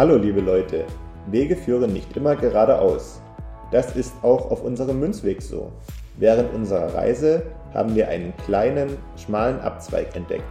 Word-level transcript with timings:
Hallo 0.00 0.16
liebe 0.16 0.40
Leute, 0.40 0.86
Wege 1.26 1.54
führen 1.54 1.92
nicht 1.92 2.16
immer 2.16 2.34
geradeaus. 2.34 3.20
Das 3.70 3.94
ist 3.96 4.14
auch 4.22 4.50
auf 4.50 4.64
unserem 4.64 4.98
Münzweg 4.98 5.42
so. 5.42 5.72
Während 6.16 6.54
unserer 6.54 6.94
Reise 6.94 7.42
haben 7.74 7.94
wir 7.94 8.08
einen 8.08 8.32
kleinen, 8.46 8.96
schmalen 9.22 9.60
Abzweig 9.60 10.16
entdeckt, 10.16 10.50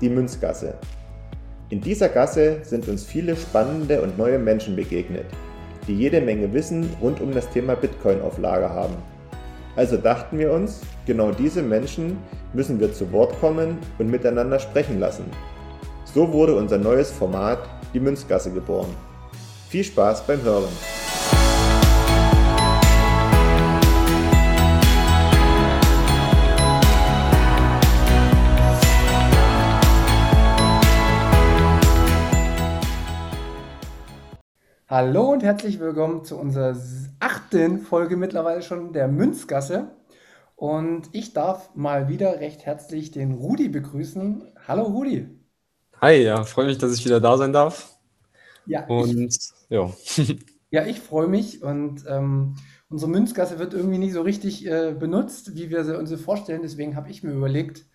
die 0.00 0.08
Münzgasse. 0.08 0.74
In 1.70 1.80
dieser 1.80 2.08
Gasse 2.08 2.58
sind 2.62 2.86
uns 2.86 3.02
viele 3.02 3.34
spannende 3.34 4.00
und 4.00 4.16
neue 4.16 4.38
Menschen 4.38 4.76
begegnet, 4.76 5.26
die 5.88 5.96
jede 5.96 6.20
Menge 6.20 6.52
Wissen 6.52 6.88
rund 7.02 7.20
um 7.20 7.32
das 7.32 7.50
Thema 7.50 7.74
Bitcoin 7.74 8.22
auf 8.22 8.38
Lager 8.38 8.70
haben. 8.70 8.94
Also 9.74 9.96
dachten 9.96 10.38
wir 10.38 10.52
uns, 10.52 10.82
genau 11.04 11.32
diese 11.32 11.62
Menschen 11.64 12.16
müssen 12.52 12.78
wir 12.78 12.92
zu 12.92 13.10
Wort 13.10 13.40
kommen 13.40 13.76
und 13.98 14.08
miteinander 14.08 14.60
sprechen 14.60 15.00
lassen. 15.00 15.24
So 16.04 16.32
wurde 16.32 16.54
unser 16.54 16.78
neues 16.78 17.10
Format, 17.10 17.58
die 17.94 18.00
Münzgasse, 18.00 18.52
geboren. 18.52 18.94
Viel 19.68 19.84
Spaß 19.84 20.26
beim 20.26 20.42
Hören! 20.42 20.68
Hallo 34.86 35.32
und 35.32 35.42
herzlich 35.42 35.80
willkommen 35.80 36.24
zu 36.24 36.38
unserer 36.38 36.76
achten 37.18 37.78
Folge 37.80 38.16
mittlerweile 38.16 38.62
schon 38.62 38.92
der 38.92 39.08
Münzgasse. 39.08 39.90
Und 40.54 41.08
ich 41.10 41.32
darf 41.32 41.74
mal 41.74 42.08
wieder 42.08 42.38
recht 42.38 42.64
herzlich 42.64 43.10
den 43.10 43.32
Rudi 43.32 43.68
begrüßen. 43.68 44.52
Hallo 44.68 44.84
Rudi. 44.84 45.43
Hi, 46.00 46.22
ja, 46.22 46.44
freue 46.44 46.66
mich, 46.66 46.78
dass 46.78 46.92
ich 46.94 47.04
wieder 47.04 47.20
da 47.20 47.36
sein 47.36 47.52
darf. 47.52 47.96
Ja, 48.66 48.88
Und 48.88 49.18
ich, 49.18 49.50
ja, 49.70 49.92
ja, 50.70 50.86
ich 50.86 51.00
freue 51.00 51.28
mich 51.28 51.62
und 51.62 52.04
ähm, 52.08 52.56
unsere 52.88 53.10
Münzgasse 53.10 53.58
wird 53.58 53.74
irgendwie 53.74 53.98
nicht 53.98 54.12
so 54.12 54.22
richtig 54.22 54.66
äh, 54.66 54.94
benutzt, 54.98 55.54
wie 55.54 55.70
wir 55.70 55.84
sie 55.84 55.96
uns 55.98 56.12
vorstellen. 56.20 56.62
Deswegen 56.62 56.96
habe 56.96 57.10
ich 57.10 57.22
mir 57.22 57.32
überlegt, 57.32 57.86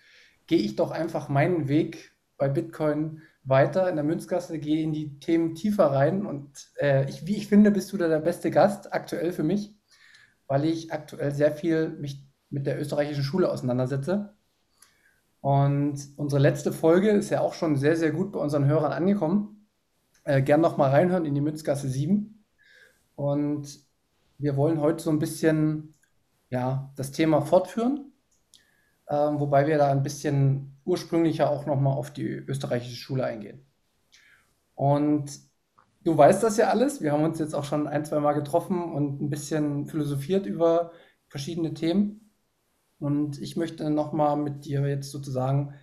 gehe 0.47 0.59
ich 0.59 0.75
doch 0.75 0.91
einfach 0.91 1.29
meinen 1.29 1.67
Weg 1.67 2.13
bei 2.37 2.47
Bitcoin 2.49 3.21
weiter 3.43 3.89
in 3.89 3.95
der 3.95 4.05
Münzgasse, 4.05 4.59
gehe 4.59 4.83
in 4.83 4.93
die 4.93 5.19
Themen 5.19 5.55
tiefer 5.55 5.87
rein 5.87 6.25
und 6.25 6.71
äh, 6.79 7.09
ich, 7.09 7.25
wie 7.27 7.37
ich 7.37 7.47
finde, 7.47 7.71
bist 7.71 7.91
du 7.91 7.97
da 7.97 8.07
der 8.07 8.19
beste 8.19 8.51
Gast 8.51 8.93
aktuell 8.93 9.31
für 9.33 9.43
mich, 9.43 9.75
weil 10.47 10.65
ich 10.65 10.93
aktuell 10.93 11.31
sehr 11.33 11.51
viel 11.51 11.89
mich 11.89 12.23
mit 12.49 12.65
der 12.67 12.79
österreichischen 12.79 13.23
Schule 13.23 13.51
auseinandersetze. 13.51 14.35
Und 15.41 15.97
unsere 16.17 16.41
letzte 16.41 16.73
Folge 16.73 17.09
ist 17.09 17.29
ja 17.29 17.41
auch 17.41 17.53
schon 17.53 17.75
sehr, 17.75 17.95
sehr 17.95 18.11
gut 18.11 18.31
bei 18.31 18.39
unseren 18.39 18.65
Hörern 18.65 18.91
angekommen. 18.91 19.67
Äh, 20.23 20.41
gern 20.41 20.61
noch 20.61 20.77
mal 20.77 20.89
reinhören 20.89 21.25
in 21.25 21.35
die 21.35 21.41
Münzgasse 21.41 21.87
7. 21.87 22.45
Und 23.15 23.79
wir 24.37 24.55
wollen 24.57 24.81
heute 24.81 25.03
so 25.03 25.09
ein 25.09 25.19
bisschen 25.19 25.95
ja, 26.49 26.91
das 26.95 27.11
Thema 27.11 27.41
fortführen, 27.41 28.11
ähm, 29.09 29.39
wobei 29.39 29.67
wir 29.67 29.77
da 29.77 29.91
ein 29.91 30.03
bisschen 30.03 30.77
ursprünglicher 30.85 31.49
auch 31.49 31.65
noch 31.65 31.79
mal 31.79 31.93
auf 31.93 32.11
die 32.11 32.25
österreichische 32.25 32.95
Schule 32.95 33.25
eingehen. 33.25 33.65
Und 34.75 35.31
du 36.03 36.17
weißt 36.17 36.41
das 36.41 36.57
ja 36.57 36.69
alles. 36.69 37.01
Wir 37.01 37.11
haben 37.11 37.23
uns 37.23 37.39
jetzt 37.39 37.53
auch 37.53 37.65
schon 37.65 37.87
ein, 37.87 38.05
zwei 38.05 38.19
Mal 38.19 38.33
getroffen 38.33 38.81
und 38.81 39.21
ein 39.21 39.29
bisschen 39.29 39.85
philosophiert 39.87 40.45
über 40.45 40.91
verschiedene 41.27 41.73
Themen. 41.73 42.28
Und 42.99 43.39
ich 43.39 43.55
möchte 43.55 43.89
noch 43.89 44.11
mal 44.11 44.35
mit 44.35 44.65
dir 44.65 44.87
jetzt 44.87 45.11
sozusagen 45.11 45.73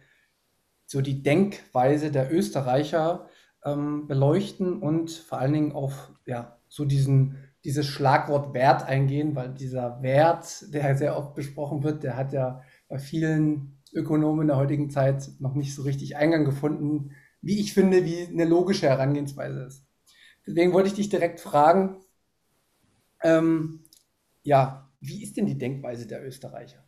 so 0.87 1.01
die 1.01 1.23
Denkweise 1.23 2.11
der 2.11 2.33
Österreicher 2.33 3.29
ähm, 3.65 4.07
beleuchten 4.07 4.81
und 4.81 5.11
vor 5.11 5.39
allen 5.39 5.53
Dingen 5.53 5.73
auf 5.73 6.13
ja, 6.27 6.59
so 6.69 6.85
diesen, 6.85 7.37
dieses 7.65 7.87
Schlagwort 7.87 8.55
Wert 8.55 8.85
eingehen, 8.85 9.35
weil 9.35 9.53
dieser 9.53 10.03
Wert, 10.03 10.73
der 10.73 10.97
sehr 10.97 11.17
oft 11.17 11.35
besprochen 11.35 11.83
wird, 11.83 12.05
der 12.05 12.17
hat 12.17 12.33
ja 12.33 12.63
bei 12.89 12.99
vielen 12.99 13.83
Ökonomen 13.93 14.47
der 14.47 14.57
heutigen 14.57 14.91
Zeit 14.91 15.29
noch 15.41 15.55
nicht 15.55 15.75
so 15.75 15.83
richtig 15.83 16.17
Eingang 16.17 16.45
gefunden, 16.45 17.13
wie 17.41 17.59
ich 17.59 17.73
finde, 17.75 18.05
wie 18.05 18.27
eine 18.27 18.45
logische 18.45 18.89
Herangehensweise 18.89 19.63
ist. 19.65 19.87
Deswegen 20.47 20.73
wollte 20.73 20.89
ich 20.89 20.95
dich 20.95 21.09
direkt 21.09 21.41
fragen, 21.41 22.01
ähm, 23.23 23.85
ja, 24.43 24.89
wie 25.01 25.23
ist 25.23 25.37
denn 25.37 25.47
die 25.47 25.59
Denkweise 25.59 26.07
der 26.07 26.25
Österreicher? 26.25 26.86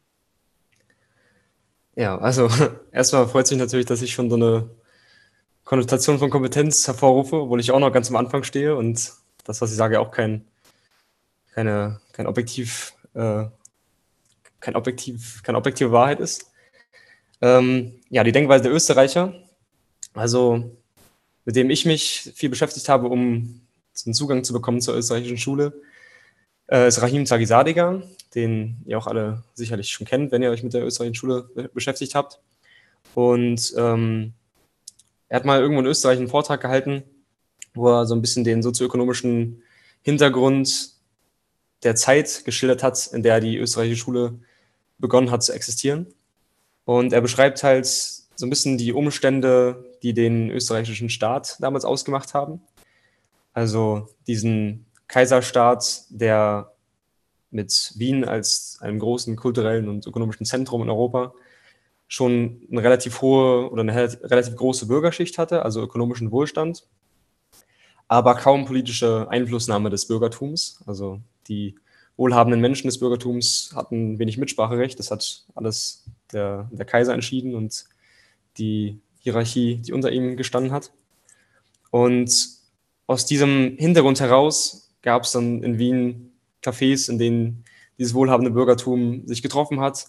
Ja, 1.98 2.16
also 2.16 2.48
erstmal 2.92 3.26
freut 3.26 3.46
es 3.46 3.50
mich 3.50 3.58
natürlich, 3.58 3.86
dass 3.86 4.02
ich 4.02 4.12
schon 4.12 4.30
so 4.30 4.36
eine 4.36 4.70
Konnotation 5.64 6.18
von 6.18 6.30
Kompetenz 6.30 6.86
hervorrufe, 6.86 7.36
obwohl 7.36 7.58
ich 7.60 7.72
auch 7.72 7.80
noch 7.80 7.92
ganz 7.92 8.08
am 8.08 8.16
Anfang 8.16 8.44
stehe 8.44 8.76
und 8.76 9.12
das, 9.44 9.60
was 9.60 9.72
ich 9.72 9.76
sage, 9.76 9.98
auch 9.98 10.12
kein, 10.12 10.46
keine, 11.52 12.00
kein 12.12 12.28
objektiv, 12.28 12.94
äh, 13.14 13.46
kein 14.60 14.76
objektiv, 14.76 15.42
keine 15.42 15.58
objektive 15.58 15.90
Wahrheit 15.90 16.20
ist. 16.20 16.52
Ähm, 17.40 18.00
ja, 18.10 18.22
die 18.22 18.32
Denkweise 18.32 18.62
der 18.62 18.72
Österreicher, 18.72 19.34
also 20.14 20.78
mit 21.44 21.56
dem 21.56 21.68
ich 21.68 21.84
mich 21.84 22.32
viel 22.36 22.48
beschäftigt 22.48 22.88
habe, 22.88 23.08
um 23.08 23.60
einen 24.06 24.14
Zugang 24.14 24.44
zu 24.44 24.52
bekommen 24.52 24.80
zur 24.80 24.94
österreichischen 24.94 25.38
Schule, 25.38 25.72
äh, 26.68 26.86
ist 26.86 27.02
Rahim 27.02 27.24
Tagisadiga, 27.24 28.02
den 28.34 28.82
ihr 28.86 28.98
auch 28.98 29.06
alle 29.06 29.42
sicherlich 29.54 29.90
schon 29.90 30.06
kennt, 30.06 30.32
wenn 30.32 30.42
ihr 30.42 30.50
euch 30.50 30.62
mit 30.62 30.74
der 30.74 30.84
österreichischen 30.84 31.14
Schule 31.14 31.48
be 31.54 31.70
beschäftigt 31.72 32.14
habt. 32.14 32.40
Und 33.14 33.72
ähm, 33.76 34.32
er 35.28 35.36
hat 35.36 35.44
mal 35.44 35.60
irgendwo 35.60 35.80
in 35.80 35.86
Österreich 35.86 36.18
einen 36.18 36.28
Vortrag 36.28 36.60
gehalten, 36.60 37.02
wo 37.74 37.88
er 37.88 38.06
so 38.06 38.14
ein 38.14 38.20
bisschen 38.20 38.44
den 38.44 38.62
sozioökonomischen 38.62 39.62
Hintergrund 40.02 40.90
der 41.82 41.94
Zeit 41.94 42.44
geschildert 42.44 42.82
hat, 42.82 43.06
in 43.12 43.22
der 43.22 43.40
die 43.40 43.56
österreichische 43.56 44.00
Schule 44.00 44.38
begonnen 44.98 45.30
hat 45.30 45.42
zu 45.42 45.52
existieren. 45.52 46.06
Und 46.84 47.12
er 47.12 47.20
beschreibt 47.20 47.62
halt 47.62 47.86
so 47.86 48.46
ein 48.46 48.50
bisschen 48.50 48.78
die 48.78 48.92
Umstände, 48.92 49.84
die 50.02 50.14
den 50.14 50.50
österreichischen 50.50 51.10
Staat 51.10 51.56
damals 51.60 51.84
ausgemacht 51.84 52.34
haben. 52.34 52.60
Also 53.52 54.08
diesen 54.26 54.86
Kaiserstaat, 55.08 56.04
der 56.08 56.72
mit 57.50 57.92
Wien 57.96 58.24
als 58.24 58.78
einem 58.80 58.98
großen 58.98 59.36
kulturellen 59.36 59.88
und 59.88 60.06
ökonomischen 60.06 60.46
Zentrum 60.46 60.82
in 60.82 60.90
Europa 60.90 61.32
schon 62.06 62.62
eine 62.70 62.82
relativ 62.82 63.20
hohe 63.20 63.70
oder 63.70 63.82
eine 63.82 63.94
relativ 63.94 64.56
große 64.56 64.86
Bürgerschicht 64.86 65.38
hatte, 65.38 65.62
also 65.62 65.82
ökonomischen 65.82 66.30
Wohlstand, 66.30 66.86
aber 68.08 68.34
kaum 68.34 68.64
politische 68.64 69.28
Einflussnahme 69.30 69.90
des 69.90 70.08
Bürgertums. 70.08 70.82
Also 70.86 71.20
die 71.48 71.74
wohlhabenden 72.16 72.60
Menschen 72.60 72.88
des 72.88 72.98
Bürgertums 72.98 73.72
hatten 73.74 74.18
wenig 74.18 74.38
Mitspracherecht. 74.38 74.98
Das 74.98 75.10
hat 75.10 75.44
alles 75.54 76.06
der, 76.32 76.68
der 76.72 76.86
Kaiser 76.86 77.12
entschieden 77.12 77.54
und 77.54 77.84
die 78.56 79.00
Hierarchie, 79.20 79.76
die 79.76 79.92
unter 79.92 80.10
ihm 80.10 80.36
gestanden 80.36 80.72
hat. 80.72 80.90
Und 81.90 82.48
aus 83.06 83.26
diesem 83.26 83.76
Hintergrund 83.78 84.20
heraus 84.20 84.90
gab 85.02 85.24
es 85.24 85.32
dann 85.32 85.62
in 85.62 85.78
Wien 85.78 86.27
Cafés, 86.62 87.08
in 87.08 87.18
denen 87.18 87.64
dieses 87.98 88.14
wohlhabende 88.14 88.50
Bürgertum 88.50 89.26
sich 89.26 89.42
getroffen 89.42 89.80
hat 89.80 90.06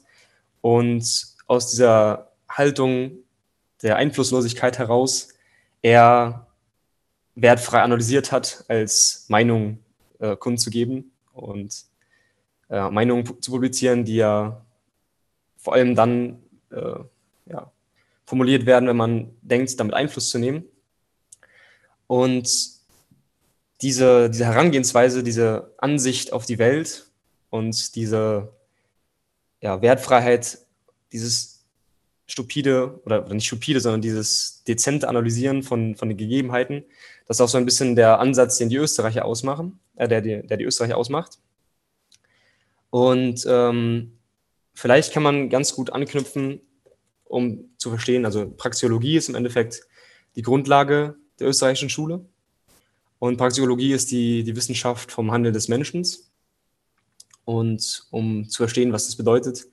und 0.61 1.27
aus 1.47 1.71
dieser 1.71 2.31
Haltung 2.49 3.11
der 3.81 3.95
Einflusslosigkeit 3.95 4.77
heraus 4.77 5.29
eher 5.81 6.47
wertfrei 7.35 7.81
analysiert 7.81 8.31
hat, 8.31 8.65
als 8.67 9.25
Meinung 9.29 9.79
äh, 10.19 10.35
kundzugeben 10.35 11.11
und 11.33 11.85
äh, 12.69 12.89
Meinungen 12.89 13.41
zu 13.41 13.51
publizieren, 13.51 14.03
die 14.03 14.17
ja 14.17 14.65
vor 15.57 15.73
allem 15.73 15.95
dann 15.95 16.43
äh, 16.71 16.99
ja, 17.45 17.71
formuliert 18.25 18.65
werden, 18.65 18.87
wenn 18.87 18.97
man 18.97 19.31
denkt, 19.41 19.79
damit 19.79 19.93
Einfluss 19.93 20.29
zu 20.29 20.37
nehmen. 20.37 20.65
Und 22.07 22.78
diese, 23.81 24.29
diese 24.29 24.45
Herangehensweise, 24.45 25.23
diese 25.23 25.73
Ansicht 25.77 26.33
auf 26.33 26.45
die 26.45 26.59
Welt 26.59 27.07
und 27.49 27.95
diese 27.95 28.51
ja, 29.61 29.81
Wertfreiheit, 29.81 30.59
dieses 31.11 31.65
stupide 32.27 32.99
oder, 33.05 33.25
oder 33.25 33.33
nicht 33.33 33.47
stupide, 33.47 33.79
sondern 33.79 34.01
dieses 34.01 34.63
dezente 34.63 35.07
Analysieren 35.07 35.63
von, 35.63 35.95
von 35.95 36.09
den 36.09 36.17
Gegebenheiten, 36.17 36.83
das 37.25 37.37
ist 37.37 37.41
auch 37.41 37.49
so 37.49 37.57
ein 37.57 37.65
bisschen 37.65 37.95
der 37.95 38.19
Ansatz, 38.19 38.57
den 38.57 38.69
die 38.69 38.77
Österreicher 38.77 39.25
ausmachen, 39.25 39.79
äh, 39.95 40.07
der, 40.07 40.21
der, 40.21 40.43
der 40.43 40.57
die 40.57 40.65
Österreicher 40.65 40.97
ausmacht. 40.97 41.39
Und 42.89 43.45
ähm, 43.47 44.17
vielleicht 44.73 45.13
kann 45.13 45.23
man 45.23 45.49
ganz 45.49 45.73
gut 45.73 45.91
anknüpfen, 45.91 46.61
um 47.25 47.69
zu 47.77 47.89
verstehen, 47.89 48.25
also 48.25 48.49
Praxeologie 48.49 49.17
ist 49.17 49.29
im 49.29 49.35
Endeffekt 49.35 49.83
die 50.35 50.41
Grundlage 50.41 51.15
der 51.39 51.47
österreichischen 51.47 51.89
Schule. 51.89 52.25
Und 53.19 53.37
Praxeologie 53.37 53.93
ist 53.93 54.11
die, 54.11 54.43
die 54.43 54.55
Wissenschaft 54.55 55.11
vom 55.11 55.31
Handel 55.31 55.51
des 55.51 55.67
Menschen. 55.67 56.05
Und 57.45 58.07
um 58.11 58.47
zu 58.49 58.63
verstehen, 58.63 58.93
was 58.93 59.05
das 59.05 59.15
bedeutet, 59.15 59.67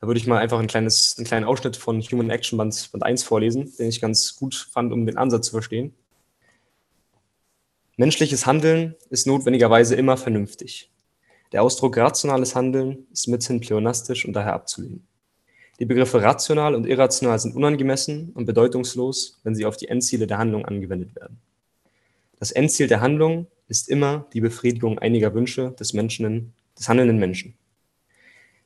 da 0.00 0.06
würde 0.06 0.18
ich 0.18 0.26
mal 0.26 0.38
einfach 0.38 0.58
ein 0.58 0.68
kleines, 0.68 1.16
einen 1.18 1.26
kleinen 1.26 1.44
Ausschnitt 1.44 1.76
von 1.76 2.00
Human 2.00 2.30
Action 2.30 2.56
Band, 2.56 2.90
Band 2.92 3.02
1 3.04 3.24
vorlesen, 3.24 3.72
den 3.78 3.88
ich 3.88 4.00
ganz 4.00 4.36
gut 4.36 4.54
fand, 4.54 4.92
um 4.92 5.04
den 5.04 5.18
Ansatz 5.18 5.46
zu 5.46 5.52
verstehen. 5.52 5.94
Menschliches 7.96 8.46
Handeln 8.46 8.94
ist 9.10 9.26
notwendigerweise 9.26 9.96
immer 9.96 10.16
vernünftig. 10.16 10.92
Der 11.50 11.62
Ausdruck 11.62 11.96
rationales 11.96 12.54
Handeln 12.54 13.06
ist 13.12 13.26
mithin 13.26 13.60
pleonastisch 13.60 14.24
und 14.24 14.34
daher 14.34 14.52
abzulehnen. 14.52 15.06
Die 15.80 15.86
Begriffe 15.86 16.22
rational 16.22 16.74
und 16.74 16.86
irrational 16.86 17.38
sind 17.38 17.56
unangemessen 17.56 18.30
und 18.34 18.46
bedeutungslos, 18.46 19.40
wenn 19.42 19.54
sie 19.54 19.66
auf 19.66 19.76
die 19.76 19.88
Endziele 19.88 20.26
der 20.26 20.38
Handlung 20.38 20.64
angewendet 20.64 21.16
werden. 21.16 21.40
Das 22.38 22.52
Endziel 22.52 22.86
der 22.86 23.00
Handlung 23.00 23.48
ist 23.66 23.88
immer 23.88 24.26
die 24.32 24.40
Befriedigung 24.40 24.98
einiger 24.98 25.34
Wünsche 25.34 25.72
des, 25.78 25.92
Menschen, 25.92 26.54
des 26.78 26.88
handelnden 26.88 27.18
Menschen. 27.18 27.54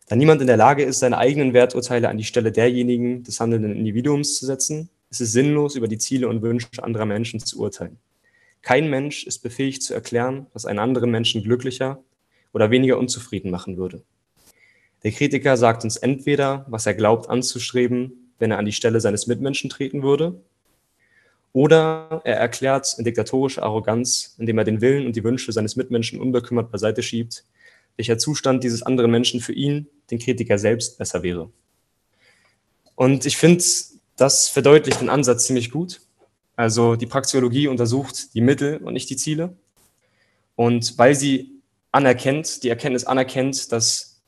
Da 0.08 0.16
niemand 0.16 0.40
in 0.40 0.46
der 0.46 0.56
Lage 0.56 0.82
ist, 0.82 0.98
seine 0.98 1.16
eigenen 1.16 1.54
Werturteile 1.54 2.08
an 2.08 2.18
die 2.18 2.24
Stelle 2.24 2.52
derjenigen 2.52 3.22
des 3.22 3.40
handelnden 3.40 3.74
Individuums 3.74 4.38
zu 4.38 4.46
setzen, 4.46 4.90
ist 5.10 5.20
es 5.20 5.32
sinnlos, 5.32 5.74
über 5.74 5.88
die 5.88 5.98
Ziele 5.98 6.28
und 6.28 6.42
Wünsche 6.42 6.68
anderer 6.82 7.06
Menschen 7.06 7.40
zu 7.40 7.60
urteilen. 7.60 7.98
Kein 8.60 8.90
Mensch 8.90 9.24
ist 9.26 9.40
befähigt 9.40 9.82
zu 9.82 9.94
erklären, 9.94 10.46
was 10.52 10.66
einen 10.66 10.78
anderen 10.78 11.10
Menschen 11.10 11.42
glücklicher 11.42 12.02
oder 12.52 12.70
weniger 12.70 12.98
unzufrieden 12.98 13.50
machen 13.50 13.76
würde. 13.76 14.02
Der 15.02 15.10
Kritiker 15.10 15.56
sagt 15.56 15.82
uns 15.84 15.96
entweder, 15.96 16.64
was 16.68 16.86
er 16.86 16.94
glaubt 16.94 17.28
anzustreben, 17.28 18.32
wenn 18.38 18.50
er 18.50 18.58
an 18.58 18.66
die 18.66 18.72
Stelle 18.72 19.00
seines 19.00 19.26
Mitmenschen 19.26 19.68
treten 19.68 20.02
würde, 20.02 20.40
oder 21.52 22.22
er 22.24 22.36
erklärt 22.36 22.94
in 22.98 23.04
diktatorischer 23.04 23.62
Arroganz, 23.62 24.34
indem 24.38 24.58
er 24.58 24.64
den 24.64 24.80
Willen 24.80 25.06
und 25.06 25.16
die 25.16 25.24
Wünsche 25.24 25.52
seines 25.52 25.76
Mitmenschen 25.76 26.20
unbekümmert 26.20 26.70
beiseite 26.70 27.02
schiebt, 27.02 27.44
welcher 27.96 28.18
Zustand 28.18 28.64
dieses 28.64 28.82
anderen 28.82 29.10
Menschen 29.10 29.40
für 29.40 29.52
ihn, 29.52 29.88
den 30.10 30.18
Kritiker 30.18 30.58
selbst, 30.58 30.98
besser 30.98 31.22
wäre. 31.22 31.50
Und 32.94 33.26
ich 33.26 33.36
finde, 33.36 33.62
das 34.16 34.48
verdeutlicht 34.48 35.00
den 35.00 35.10
Ansatz 35.10 35.46
ziemlich 35.46 35.70
gut. 35.70 36.00
Also 36.56 36.96
die 36.96 37.06
Praxeologie 37.06 37.68
untersucht 37.68 38.34
die 38.34 38.40
Mittel 38.40 38.78
und 38.78 38.94
nicht 38.94 39.10
die 39.10 39.16
Ziele. 39.16 39.56
Und 40.54 40.96
weil 40.98 41.14
sie 41.14 41.50
anerkennt, 41.90 42.62
die 42.62 42.68
Erkenntnis 42.68 43.04
anerkennt, 43.04 43.72
dass 43.72 44.20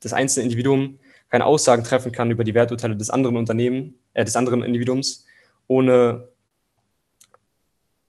das 0.00 0.12
einzelne 0.12 0.44
Individuum 0.44 0.98
keine 1.30 1.44
Aussagen 1.44 1.84
treffen 1.84 2.12
kann 2.12 2.30
über 2.30 2.44
die 2.44 2.54
Werturteile 2.54 2.96
des 2.96 3.10
anderen 3.10 3.36
Unternehmen, 3.36 3.98
äh, 4.14 4.24
des 4.24 4.36
anderen 4.36 4.62
Individuums, 4.62 5.24
ohne 5.66 6.28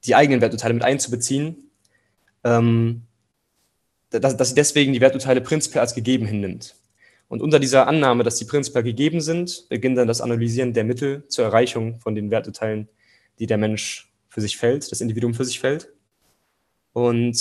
die 0.05 0.15
eigenen 0.15 0.41
Werturteile 0.41 0.73
mit 0.73 0.83
einzubeziehen, 0.83 1.71
ähm, 2.43 3.03
dass, 4.09 4.37
dass 4.37 4.49
sie 4.49 4.55
deswegen 4.55 4.93
die 4.93 5.01
Werturteile 5.01 5.41
prinzipiell 5.41 5.81
als 5.81 5.95
gegeben 5.95 6.25
hinnimmt. 6.25 6.75
Und 7.27 7.41
unter 7.41 7.59
dieser 7.59 7.87
Annahme, 7.87 8.23
dass 8.23 8.37
die 8.37 8.45
prinzipiell 8.45 8.83
gegeben 8.83 9.19
sind, 9.19 9.67
beginnt 9.69 9.97
dann 9.97 10.07
das 10.07 10.21
Analysieren 10.21 10.73
der 10.73 10.85
Mittel 10.85 11.27
zur 11.27 11.45
Erreichung 11.45 11.99
von 11.99 12.15
den 12.15 12.31
Werturteilen, 12.31 12.87
die 13.39 13.47
der 13.47 13.57
Mensch 13.57 14.13
für 14.29 14.41
sich 14.41 14.57
fällt, 14.57 14.91
das 14.91 15.01
Individuum 15.01 15.33
für 15.33 15.43
sich 15.43 15.59
fällt. 15.59 15.89
Und 16.93 17.37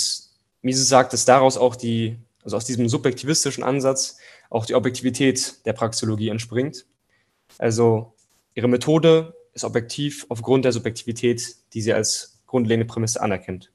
Mises 0.61 0.89
sagt, 0.89 1.13
dass 1.13 1.25
daraus 1.25 1.57
auch 1.57 1.75
die, 1.75 2.17
also 2.43 2.57
aus 2.57 2.65
diesem 2.65 2.89
subjektivistischen 2.89 3.63
Ansatz, 3.63 4.17
auch 4.49 4.65
die 4.65 4.75
Objektivität 4.75 5.65
der 5.65 5.73
Praxeologie 5.73 6.29
entspringt. 6.29 6.85
Also 7.57 8.13
ihre 8.53 8.67
Methode 8.67 9.35
ist 9.53 9.63
objektiv 9.63 10.25
aufgrund 10.29 10.65
der 10.65 10.71
Subjektivität, 10.71 11.55
die 11.73 11.81
sie 11.81 11.93
als 11.93 12.36
grundlegende 12.47 12.87
Prämisse 12.87 13.21
anerkennt. 13.21 13.71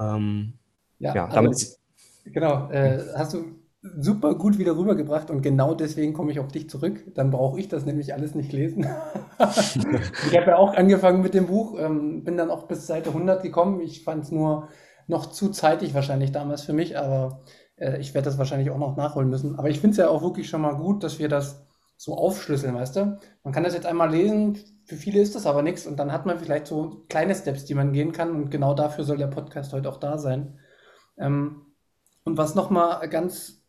Ähm, 0.00 0.54
ja, 0.98 1.14
ja, 1.14 1.26
damit 1.28 1.52
also, 1.52 1.76
genau. 2.24 2.70
Äh, 2.70 3.02
hast 3.14 3.34
du 3.34 3.44
super 3.82 4.34
gut 4.34 4.58
wieder 4.58 4.76
rübergebracht 4.76 5.30
und 5.30 5.42
genau 5.42 5.74
deswegen 5.74 6.12
komme 6.12 6.32
ich 6.32 6.40
auf 6.40 6.48
dich 6.48 6.68
zurück. 6.68 7.04
Dann 7.14 7.30
brauche 7.30 7.60
ich 7.60 7.68
das 7.68 7.84
nämlich 7.84 8.14
alles 8.14 8.34
nicht 8.34 8.52
lesen. 8.52 8.86
ich 9.38 10.36
habe 10.36 10.50
ja 10.50 10.56
auch 10.56 10.74
angefangen 10.74 11.22
mit 11.22 11.34
dem 11.34 11.46
Buch, 11.46 11.78
ähm, 11.78 12.24
bin 12.24 12.36
dann 12.36 12.50
auch 12.50 12.64
bis 12.64 12.86
Seite 12.86 13.10
100 13.10 13.42
gekommen. 13.42 13.80
Ich 13.80 14.02
fand 14.02 14.24
es 14.24 14.32
nur 14.32 14.68
noch 15.06 15.26
zu 15.26 15.50
zeitig 15.50 15.94
wahrscheinlich 15.94 16.32
damals 16.32 16.62
für 16.62 16.72
mich, 16.72 16.98
aber 16.98 17.42
äh, 17.76 18.00
ich 18.00 18.14
werde 18.14 18.26
das 18.26 18.38
wahrscheinlich 18.38 18.70
auch 18.70 18.78
noch 18.78 18.96
nachholen 18.96 19.30
müssen. 19.30 19.56
Aber 19.58 19.70
ich 19.70 19.80
finde 19.80 19.92
es 19.92 19.98
ja 19.98 20.08
auch 20.08 20.22
wirklich 20.22 20.48
schon 20.48 20.62
mal 20.62 20.74
gut, 20.74 21.04
dass 21.04 21.18
wir 21.18 21.28
das 21.28 21.64
so 21.96 22.16
aufschlüsseln, 22.16 22.74
weißt 22.74 22.96
du? 22.96 23.18
Man 23.42 23.54
kann 23.54 23.64
das 23.64 23.74
jetzt 23.74 23.86
einmal 23.86 24.10
lesen, 24.10 24.58
für 24.86 24.96
viele 24.96 25.20
ist 25.20 25.34
das 25.34 25.46
aber 25.46 25.62
nichts 25.62 25.86
und 25.86 25.96
dann 25.96 26.12
hat 26.12 26.26
man 26.26 26.38
vielleicht 26.38 26.66
so 26.68 27.04
kleine 27.08 27.34
Steps, 27.34 27.64
die 27.64 27.74
man 27.74 27.92
gehen 27.92 28.12
kann 28.12 28.30
und 28.30 28.50
genau 28.50 28.72
dafür 28.72 29.04
soll 29.04 29.18
der 29.18 29.26
Podcast 29.26 29.72
heute 29.72 29.88
auch 29.88 29.98
da 29.98 30.16
sein. 30.16 30.58
Ähm, 31.18 31.66
und 32.24 32.36
was 32.38 32.54
nochmal 32.54 33.08
ganz 33.08 33.64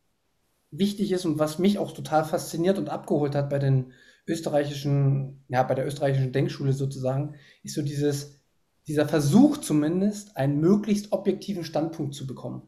wichtig 0.70 1.12
ist 1.12 1.26
und 1.26 1.40
was 1.40 1.60
mich 1.60 1.80
auch 1.80 1.92
total 1.92 2.24
fasziniert 2.24 2.78
und 2.78 2.90
abgeholt 2.90 3.36
hat 3.36 3.50
bei 3.50 3.60
den 3.60 3.94
österreichischen, 4.28 5.44
ja, 5.48 5.64
bei 5.64 5.74
der 5.74 5.88
österreichischen 5.88 6.34
Denkschule 6.34 6.74
sozusagen, 6.74 7.36
ist 7.64 7.76
so 7.76 7.82
dieses, 7.82 8.40
dieser 8.88 9.08
Versuch 9.08 9.58
zumindest, 9.58 10.38
einen 10.38 10.60
möglichst 10.60 11.14
objektiven 11.14 11.64
Standpunkt 11.64 12.14
zu 12.14 12.28
bekommen. 12.28 12.64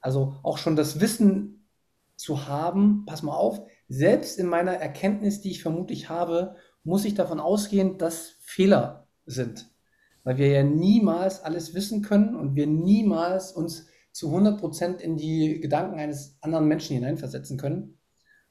Also 0.00 0.36
auch 0.42 0.58
schon 0.58 0.76
das 0.76 1.00
Wissen 1.00 1.68
zu 2.16 2.48
haben, 2.48 3.04
pass 3.06 3.22
mal 3.22 3.36
auf, 3.36 3.60
selbst 3.88 4.38
in 4.38 4.46
meiner 4.46 4.72
Erkenntnis, 4.72 5.40
die 5.40 5.50
ich 5.50 5.62
vermutlich 5.62 6.08
habe, 6.08 6.56
muss 6.82 7.04
ich 7.04 7.14
davon 7.14 7.40
ausgehen, 7.40 7.98
dass 7.98 8.36
Fehler 8.40 9.08
sind. 9.26 9.70
Weil 10.24 10.38
wir 10.38 10.48
ja 10.48 10.62
niemals 10.62 11.42
alles 11.42 11.74
wissen 11.74 12.02
können 12.02 12.34
und 12.34 12.54
wir 12.54 12.66
niemals 12.66 13.52
uns 13.52 13.86
zu 14.12 14.34
100% 14.34 14.98
in 14.98 15.16
die 15.16 15.60
Gedanken 15.60 15.98
eines 15.98 16.36
anderen 16.40 16.66
Menschen 16.66 16.94
hineinversetzen 16.94 17.58
können. 17.58 17.98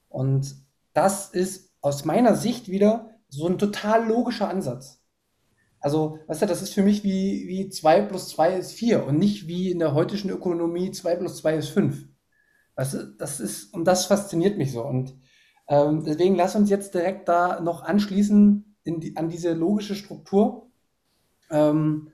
Und 0.08 0.56
das 0.94 1.30
ist 1.30 1.74
aus 1.81 2.06
meiner 2.06 2.36
Sicht 2.36 2.70
wieder 2.70 3.10
so 3.30 3.48
ein 3.48 3.58
total 3.58 4.08
logischer 4.08 4.50
Ansatz. 4.50 5.04
Also, 5.80 6.20
weißt 6.28 6.42
du, 6.42 6.46
das 6.46 6.62
ist 6.62 6.74
für 6.74 6.82
mich 6.82 7.04
wie, 7.04 7.48
wie 7.48 7.70
2 7.70 8.02
plus 8.02 8.30
2 8.30 8.58
ist 8.58 8.74
4 8.74 9.06
und 9.06 9.18
nicht 9.18 9.48
wie 9.48 9.72
in 9.72 9.80
der 9.80 9.94
heutigen 9.94 10.30
Ökonomie 10.30 10.92
2 10.92 11.16
plus 11.16 11.38
2 11.38 11.56
ist 11.56 11.70
5. 11.70 12.06
Weißt 12.75 12.94
du, 12.96 13.04
das 13.18 13.40
ist, 13.40 13.74
und 13.74 13.86
das 13.86 14.06
fasziniert 14.06 14.58
mich 14.58 14.72
so. 14.72 14.84
Und 14.84 15.16
ähm, 15.69 16.04
deswegen 16.04 16.36
lass 16.36 16.56
uns 16.56 16.69
jetzt 16.69 16.94
direkt 16.94 17.30
da 17.30 17.62
noch 17.62 17.83
anschließen 17.83 18.75
die, 18.86 19.16
an 19.16 19.30
diese 19.30 19.54
logische 19.54 19.95
Struktur. 19.95 20.68
Ähm, 21.51 22.10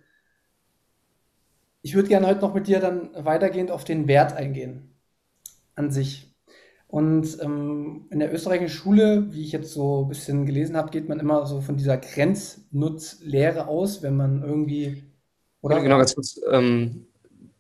ich 1.82 1.96
würde 1.96 2.10
gerne 2.10 2.28
heute 2.28 2.42
noch 2.42 2.54
mit 2.54 2.68
dir 2.68 2.80
dann 2.80 3.12
weitergehend 3.16 3.72
auf 3.72 3.84
den 3.84 4.08
Wert 4.08 4.34
eingehen 4.34 4.96
an 5.76 5.92
sich. 5.92 6.34
Und 6.88 7.42
ähm, 7.42 8.08
in 8.10 8.20
der 8.20 8.34
österreichischen 8.34 8.76
Schule, 8.76 9.34
wie 9.34 9.44
ich 9.44 9.52
jetzt 9.52 9.74
so 9.74 10.04
ein 10.04 10.08
bisschen 10.08 10.46
gelesen 10.46 10.78
habe, 10.78 10.92
geht 10.92 11.10
man 11.10 11.20
immer 11.20 11.46
so 11.46 11.62
von 11.62 11.78
dieser 11.78 11.98
Grenznutzlehre 11.98 13.68
aus, 13.68 14.02
wenn 14.02 14.16
man 14.16 14.44
irgendwie. 14.44 15.04
Oder? 15.62 15.82
Genau, 15.82 15.98
ganz 15.98 16.16
kurz. 16.16 16.40
Ähm, 16.52 17.08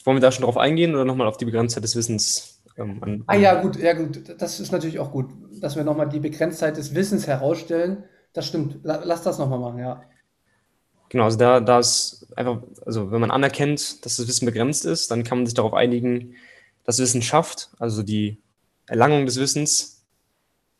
wollen 0.04 0.18
wir 0.18 0.22
da 0.22 0.32
schon 0.32 0.44
drauf 0.44 0.58
eingehen 0.58 0.94
oder 0.94 1.06
nochmal 1.06 1.28
auf 1.28 1.38
die 1.38 1.46
Begrenztheit 1.46 1.84
des 1.84 1.96
Wissens? 1.96 2.62
Ähm, 2.78 3.02
an, 3.02 3.24
ah 3.28 3.36
ja, 3.36 3.62
gut, 3.62 3.78
ja 3.78 3.94
gut, 3.94 4.36
das 4.38 4.60
ist 4.60 4.72
natürlich 4.72 5.00
auch 5.00 5.12
gut, 5.12 5.30
dass 5.62 5.76
wir 5.76 5.84
nochmal 5.84 6.10
die 6.10 6.20
Begrenztheit 6.20 6.78
des 6.78 6.96
Wissens 6.96 7.28
herausstellen. 7.28 8.04
Das 8.34 8.48
stimmt. 8.48 8.80
Lass 8.84 9.24
das 9.24 9.40
nochmal 9.40 9.60
machen, 9.60 9.80
ja. 9.80 10.04
Genau, 11.10 11.26
also 11.26 11.38
da, 11.38 11.60
da 11.60 11.80
ist 11.80 12.28
einfach, 12.36 12.62
also 12.86 13.12
wenn 13.12 13.22
man 13.22 13.32
anerkennt, 13.32 14.06
dass 14.06 14.18
das 14.18 14.28
Wissen 14.28 14.46
begrenzt 14.46 14.86
ist, 14.86 15.12
dann 15.12 15.24
kann 15.24 15.38
man 15.38 15.46
sich 15.46 15.54
darauf 15.54 15.74
einigen, 15.74 16.36
dass 16.84 17.00
Wissen 17.00 17.22
schafft, 17.22 17.70
also 17.80 18.04
die 18.04 18.42
Erlangung 18.88 19.26
des 19.26 19.40
Wissens 19.40 20.06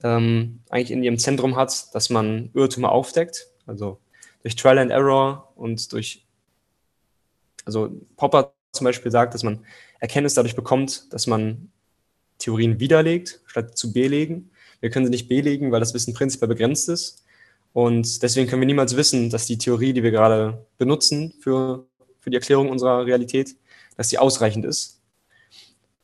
ähm, 0.04 0.62
eigentlich 0.70 0.92
in 0.92 1.04
ihrem 1.04 1.18
Zentrum 1.18 1.56
hat, 1.56 1.94
dass 1.94 2.10
man 2.10 2.50
Irrtümer 2.54 2.92
aufdeckt, 2.92 3.48
also 3.66 4.00
durch 4.42 4.56
Trial 4.56 4.78
and 4.78 4.92
Error 4.92 5.52
und 5.56 5.92
durch, 5.94 6.26
also 7.66 7.90
Popper 8.16 8.54
zum 8.72 8.86
Beispiel 8.86 9.12
sagt, 9.12 9.34
dass 9.34 9.44
man 9.44 9.66
Erkenntnis 10.00 10.34
dadurch 10.34 10.56
bekommt, 10.56 11.12
dass 11.14 11.28
man 11.28 11.72
Theorien 12.38 12.80
widerlegt, 12.80 13.42
statt 13.48 13.78
zu 13.78 13.94
belegen. 13.94 14.52
Wir 14.82 14.90
können 14.90 15.06
sie 15.06 15.12
nicht 15.12 15.28
belegen, 15.28 15.72
weil 15.72 15.80
das 15.80 15.94
Wissen 15.94 16.14
prinzipiell 16.14 16.48
begrenzt 16.48 16.90
ist. 16.90 17.24
Und 17.74 18.24
deswegen 18.24 18.48
können 18.48 18.62
wir 18.62 18.68
niemals 18.68 18.96
wissen, 18.96 19.30
dass 19.30 19.48
die 19.48 19.58
Theorie, 19.58 19.94
die 19.94 20.04
wir 20.04 20.12
gerade 20.12 20.66
benutzen 20.78 21.34
für, 21.42 21.86
für 22.20 22.30
die 22.30 22.38
Erklärung 22.38 22.70
unserer 22.70 23.06
Realität, 23.06 23.56
dass 23.98 24.10
sie 24.10 24.18
ausreichend 24.18 24.66
ist. 24.66 25.02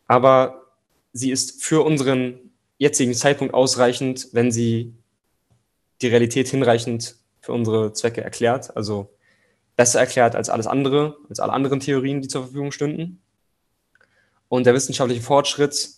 Aber 0.07 0.67
sie 1.13 1.31
ist 1.31 1.63
für 1.63 1.85
unseren 1.85 2.51
jetzigen 2.77 3.13
Zeitpunkt 3.13 3.53
ausreichend, 3.53 4.29
wenn 4.33 4.51
sie 4.51 4.93
die 6.01 6.07
Realität 6.07 6.47
hinreichend 6.49 7.15
für 7.39 7.53
unsere 7.53 7.93
Zwecke 7.93 8.21
erklärt, 8.21 8.75
also 8.75 9.13
besser 9.75 9.99
erklärt 9.99 10.35
als 10.35 10.49
alles 10.49 10.67
andere, 10.67 11.17
als 11.29 11.39
alle 11.39 11.53
anderen 11.53 11.79
Theorien, 11.79 12.21
die 12.21 12.27
zur 12.27 12.43
Verfügung 12.43 12.71
stünden. 12.71 13.21
Und 14.49 14.65
der 14.65 14.73
wissenschaftliche 14.73 15.21
Fortschritt 15.21 15.89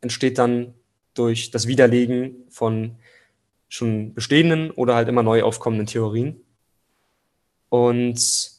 entsteht 0.00 0.38
dann 0.38 0.74
durch 1.14 1.50
das 1.50 1.66
Widerlegen 1.66 2.44
von 2.50 2.96
schon 3.68 4.14
bestehenden 4.14 4.70
oder 4.70 4.94
halt 4.94 5.08
immer 5.08 5.22
neu 5.22 5.42
aufkommenden 5.42 5.86
Theorien. 5.86 6.40
Und 7.68 8.50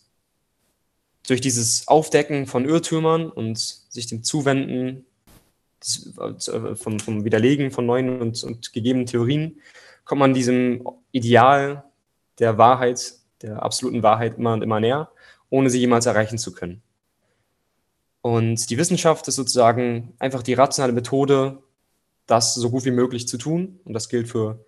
durch 1.28 1.42
dieses 1.42 1.88
Aufdecken 1.88 2.48
von 2.48 2.66
Irrtümern 2.66 3.30
und 3.30 3.58
sich 3.58 4.08
dem 4.08 4.24
Zuwenden 4.24 5.06
äh, 6.18 6.76
vom, 6.76 7.00
vom, 7.00 7.24
Widerlegen 7.24 7.72
von 7.72 7.86
neuen 7.86 8.22
und, 8.22 8.44
und 8.44 8.74
gegebenen 8.74 9.06
Theorien 9.06 9.60
kommt 10.04 10.20
man 10.20 10.34
diesem 10.34 10.88
Ideal 11.12 11.84
der 12.40 12.58
Wahrheit, 12.58 13.14
der 13.42 13.64
absoluten 13.64 14.04
Wahrheit 14.04 14.38
immer 14.38 14.54
und 14.54 14.62
immer 14.62 14.80
näher. 14.80 15.10
ohne 15.50 15.70
sie 15.70 15.80
jemals 15.80 16.06
erreichen 16.06 16.38
zu 16.38 16.54
können. 16.54 16.82
Und 18.22 18.70
die 18.70 18.78
Wissenschaft 18.78 19.28
ist 19.28 19.36
sozusagen 19.36 20.14
einfach 20.20 20.42
die 20.42 20.56
rationale 20.56 20.94
Methode, 20.94 21.60
das 22.28 22.56
so 22.56 22.70
gut 22.70 22.86
wie 22.86 22.92
möglich 22.92 23.28
zu 23.28 23.38
tun. 23.38 23.80
Und 23.84 23.94
das 23.94 24.10
gilt 24.10 24.28
für, 24.28 24.64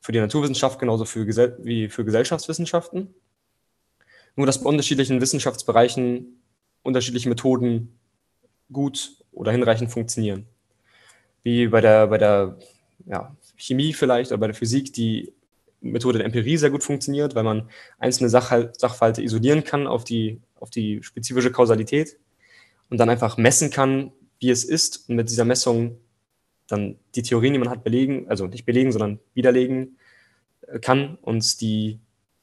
für 0.00 0.12
die 0.12 0.20
Naturwissenschaft 0.20 0.78
genauso 0.78 1.04
für 1.04 1.26
wie 1.26 1.88
für 1.88 2.04
Gesellschaftswissenschaften. 2.04 3.14
Nur 4.36 4.46
dass 4.46 4.62
bei 4.62 4.68
unterschiedlichen 4.68 5.20
Wissenschaftsbereichen 5.20 6.40
unterschiedliche 6.82 7.28
Methoden 7.28 7.98
gut 8.72 9.16
oder 9.32 9.52
hinreichend 9.52 9.90
funktionieren. 9.90 10.46
Wie 11.42 11.68
bei 11.68 11.80
der, 11.80 12.06
bei 12.08 12.18
der 12.18 12.58
ja, 13.06 13.36
Chemie 13.56 13.92
vielleicht 13.92 14.30
oder 14.30 14.38
bei 14.38 14.46
der 14.46 14.54
Physik 14.54 14.92
die 14.92 15.32
Methode 15.80 16.18
der 16.18 16.26
Empirie 16.26 16.56
sehr 16.56 16.70
gut 16.70 16.82
funktioniert, 16.82 17.34
weil 17.34 17.44
man 17.44 17.68
einzelne 17.98 18.28
Sach 18.28 18.52
Sachverhalte 18.76 19.22
isolieren 19.22 19.64
kann 19.64 19.86
auf 19.86 20.04
die, 20.04 20.40
auf 20.56 20.70
die 20.70 21.02
spezifische 21.02 21.52
Kausalität 21.52 22.18
und 22.90 22.98
dann 22.98 23.10
einfach 23.10 23.36
messen 23.36 23.70
kann, 23.70 24.12
wie 24.40 24.50
es 24.50 24.64
ist 24.64 25.08
und 25.08 25.16
mit 25.16 25.30
dieser 25.30 25.44
Messung 25.44 25.98
dann 26.68 26.96
die 27.14 27.22
Theorien, 27.22 27.54
die 27.54 27.58
man 27.58 27.70
hat, 27.70 27.82
belegen, 27.82 28.28
also 28.28 28.46
nicht 28.46 28.66
belegen, 28.66 28.92
sondern 28.92 29.18
widerlegen 29.34 29.98
äh, 30.66 30.78
kann 30.78 31.18
und 31.22 31.60
die 31.60 31.98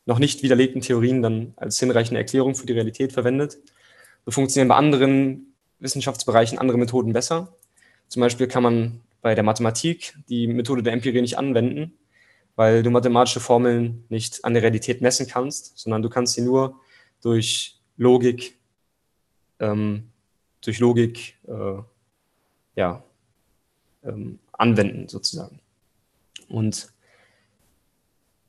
noch 0.06 0.20
nicht 0.20 0.44
widerlegten 0.44 0.82
Theorien 0.82 1.22
dann 1.22 1.54
als 1.56 1.80
hinreichende 1.80 2.20
Erklärung 2.20 2.56
für 2.56 2.66
die 2.66 2.74
Realität 2.74 3.14
verwendet. 3.14 3.58
So 4.26 4.32
funktionieren 4.32 4.68
bei 4.68 4.76
anderen 4.76 5.54
Wissenschaftsbereichen 5.80 6.58
andere 6.58 6.78
Methoden 6.78 7.14
besser. 7.14 7.56
Zum 8.08 8.22
Beispiel 8.22 8.48
kann 8.48 8.64
man 8.64 9.02
bei 9.22 9.36
der 9.36 9.44
Mathematik 9.44 10.16
die 10.30 10.48
Methode 10.48 10.84
der 10.84 10.94
Empirie 10.94 11.22
nicht 11.22 11.38
anwenden, 11.38 11.94
weil 12.56 12.84
du 12.84 12.92
mathematische 12.92 13.40
Formeln 13.40 14.06
nicht 14.10 14.46
an 14.46 14.54
der 14.54 14.64
Realität 14.64 15.02
messen 15.02 15.28
kannst, 15.28 15.78
sondern 15.78 16.02
du 16.02 16.10
kannst 16.10 16.34
sie 16.34 16.42
nur 16.42 16.80
durch 17.22 17.80
Logik, 17.98 18.58
ähm, 19.60 20.10
durch 20.62 20.80
Logik 20.80 21.38
äh, 21.48 21.82
ja, 22.76 23.04
ähm, 24.06 24.40
anwenden 24.52 25.08
sozusagen. 25.08 25.60
Und 26.48 26.90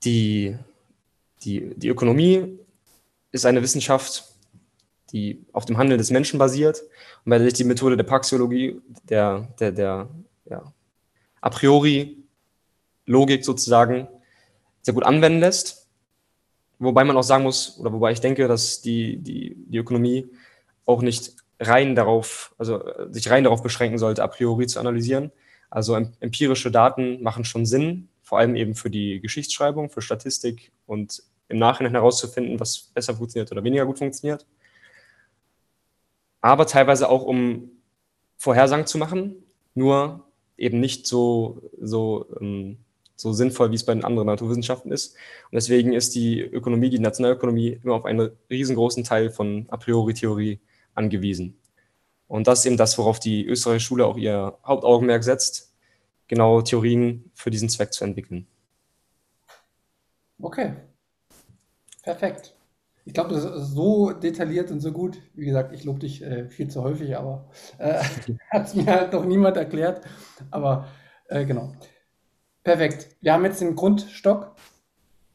die, 0.05 0.57
die, 1.43 1.75
die 1.77 1.89
Ökonomie 1.89 2.59
ist 3.33 3.47
eine 3.47 3.63
Wissenschaft, 3.63 4.25
die 5.13 5.45
auf 5.53 5.65
dem 5.65 5.79
Handeln 5.79 5.99
des 5.99 6.11
Menschen 6.11 6.39
basiert 6.39 6.83
und 7.25 7.31
der 7.31 7.41
sich 7.41 7.55
die 7.55 7.65
Methode 7.65 7.97
der 7.97 8.05
Praxeologie, 8.05 8.81
der, 9.09 9.49
der, 9.59 9.73
der 9.73 10.09
ja, 10.45 10.73
a 11.41 11.51
priori 11.51 12.17
Logik 13.07 13.45
sozusagen 13.45 14.09
sehr 14.83 14.95
gut 14.95 15.05
anwenden 15.05 15.41
lässt. 15.41 15.87
Wobei 16.79 17.05
man 17.05 17.17
auch 17.17 17.23
sagen 17.23 17.45
muss, 17.45 17.79
oder 17.79 17.93
wobei 17.93 18.13
ich 18.13 18.21
denke, 18.21 18.49
dass 18.49 18.83
die, 18.83 19.17
die, 19.17 19.57
die 19.57 19.79
Ökonomie 19.79 20.29
auch 20.85 21.03
nicht 21.03 21.35
rein 21.59 21.95
darauf, 21.95 22.55
also 22.59 22.83
sich 23.11 23.31
rein 23.31 23.45
darauf 23.45 23.63
beschränken 23.63 23.99
sollte, 23.99 24.23
a 24.23 24.27
priori 24.27 24.67
zu 24.67 24.79
analysieren. 24.79 25.33
Also 25.71 25.97
empirische 26.21 26.71
Daten 26.71 27.23
machen 27.23 27.45
schon 27.45 27.67
Sinn, 27.67 28.09
vor 28.23 28.39
allem 28.39 28.57
eben 28.57 28.75
für 28.75 28.91
die 28.91 29.21
Geschichtsschreibung, 29.21 29.91
für 29.91 30.03
Statistik 30.03 30.73
und 30.87 31.23
im 31.49 31.59
Nachhinein 31.59 31.93
herauszufinden, 31.93 32.59
was 32.59 32.91
besser 32.95 33.15
funktioniert 33.15 33.53
oder 33.53 33.63
weniger 33.63 33.87
gut 33.87 33.99
funktioniert. 33.99 34.47
Aber 36.41 36.67
teilweise 36.67 37.09
auch, 37.09 37.23
um 37.23 37.71
Vorhersagen 38.37 38.87
zu 38.87 38.99
machen, 38.99 39.37
nur 39.75 40.27
eben 40.57 40.81
nicht 40.81 41.07
so, 41.07 41.63
so 41.81 42.27
ähm, 42.41 42.79
so 43.17 43.33
sinnvoll, 43.33 43.71
wie 43.71 43.75
es 43.75 43.85
bei 43.85 43.95
den 43.95 44.05
anderen 44.05 44.27
Naturwissenschaften 44.27 44.93
ist. 44.93 45.15
Und 45.51 45.55
deswegen 45.55 45.93
ist 45.95 46.15
die 46.15 46.41
Ökonomie, 46.41 46.91
die 46.91 46.99
Nationalökonomie, 46.99 47.81
immer 47.83 47.95
auf 47.95 48.05
einen 48.05 48.31
riesengroßen 48.51 49.05
Teil 49.05 49.31
von 49.31 49.67
a 49.71 49.79
priori 49.79 50.15
Theorie 50.15 50.61
angewiesen. 50.95 51.57
Und 52.29 52.47
das 52.47 52.61
ist 52.61 52.67
eben 52.67 52.77
das, 52.77 52.99
worauf 52.99 53.21
die 53.21 53.47
österreichische 53.47 53.87
Schule 53.87 54.07
auch 54.07 54.17
ihr 54.17 54.59
Hauptaugenmerk 54.65 55.23
setzt, 55.23 55.75
genau 56.29 56.61
Theorien 56.63 57.31
für 57.35 57.51
diesen 57.51 57.69
Zweck 57.69 57.93
zu 57.93 58.05
entwickeln. 58.05 58.47
Okay, 60.41 60.75
perfekt. 62.03 62.55
Ich 63.05 63.15
glaube, 63.15 63.33
das 63.33 63.45
ist 63.45 63.71
so 63.71 64.11
detailliert 64.11 64.73
und 64.73 64.81
so 64.81 64.91
gut. 64.91 65.23
Wie 65.35 65.47
gesagt, 65.47 65.73
ich 65.73 65.85
lobe 65.85 66.01
dich 66.01 66.23
äh, 66.23 66.49
viel 66.51 66.69
zu 66.69 66.83
häufig, 66.83 67.17
aber 67.17 67.49
äh, 67.79 68.03
hat 68.51 68.67
es 68.67 68.75
mir 68.75 68.87
halt 68.87 69.13
noch 69.13 69.25
niemand 69.25 69.57
erklärt. 69.57 70.05
Aber 70.51 70.89
äh, 71.29 71.45
genau. 71.45 71.73
Perfekt. 72.65 73.17
Wir 73.21 73.33
haben 73.33 73.45
jetzt 73.45 73.61
den 73.61 73.77
Grundstock 73.77 74.57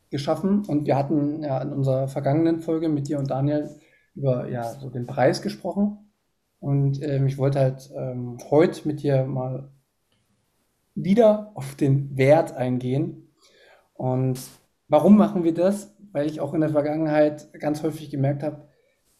geschaffen 0.10 0.65
und 0.65 0.86
wir 0.86 0.98
hatten 0.98 1.43
ja 1.43 1.62
in 1.62 1.71
unserer 1.71 2.10
vergangenen 2.10 2.60
Folge 2.60 2.89
mit 2.89 3.07
dir 3.07 3.17
und 3.17 3.31
Daniel 3.31 3.69
über 4.15 4.50
ja 4.50 4.74
so 4.74 4.89
den 4.89 5.07
Preis 5.07 5.41
gesprochen. 5.41 6.11
Und 6.62 7.01
ähm, 7.01 7.25
ich 7.27 7.38
wollte 7.38 7.60
halt 7.60 7.91
ähm, 7.98 8.38
heute 8.50 8.88
mit 8.88 9.01
dir 9.01 9.25
mal 9.25 9.72
wieder 10.94 11.51
auf 11.56 11.75
den 11.75 12.15
Wert 12.18 12.53
eingehen. 12.53 13.34
Und 13.94 14.39
warum 14.88 15.18
machen 15.18 15.44
wir 15.44 15.53
das? 15.53 15.96
Weil 16.12 16.27
ich 16.27 16.39
auch 16.39 16.53
in 16.53 16.62
der 16.62 16.70
Vergangenheit 16.70 17.51
ganz 17.60 17.82
häufig 17.82 18.12
gemerkt 18.12 18.44
habe, 18.44 18.70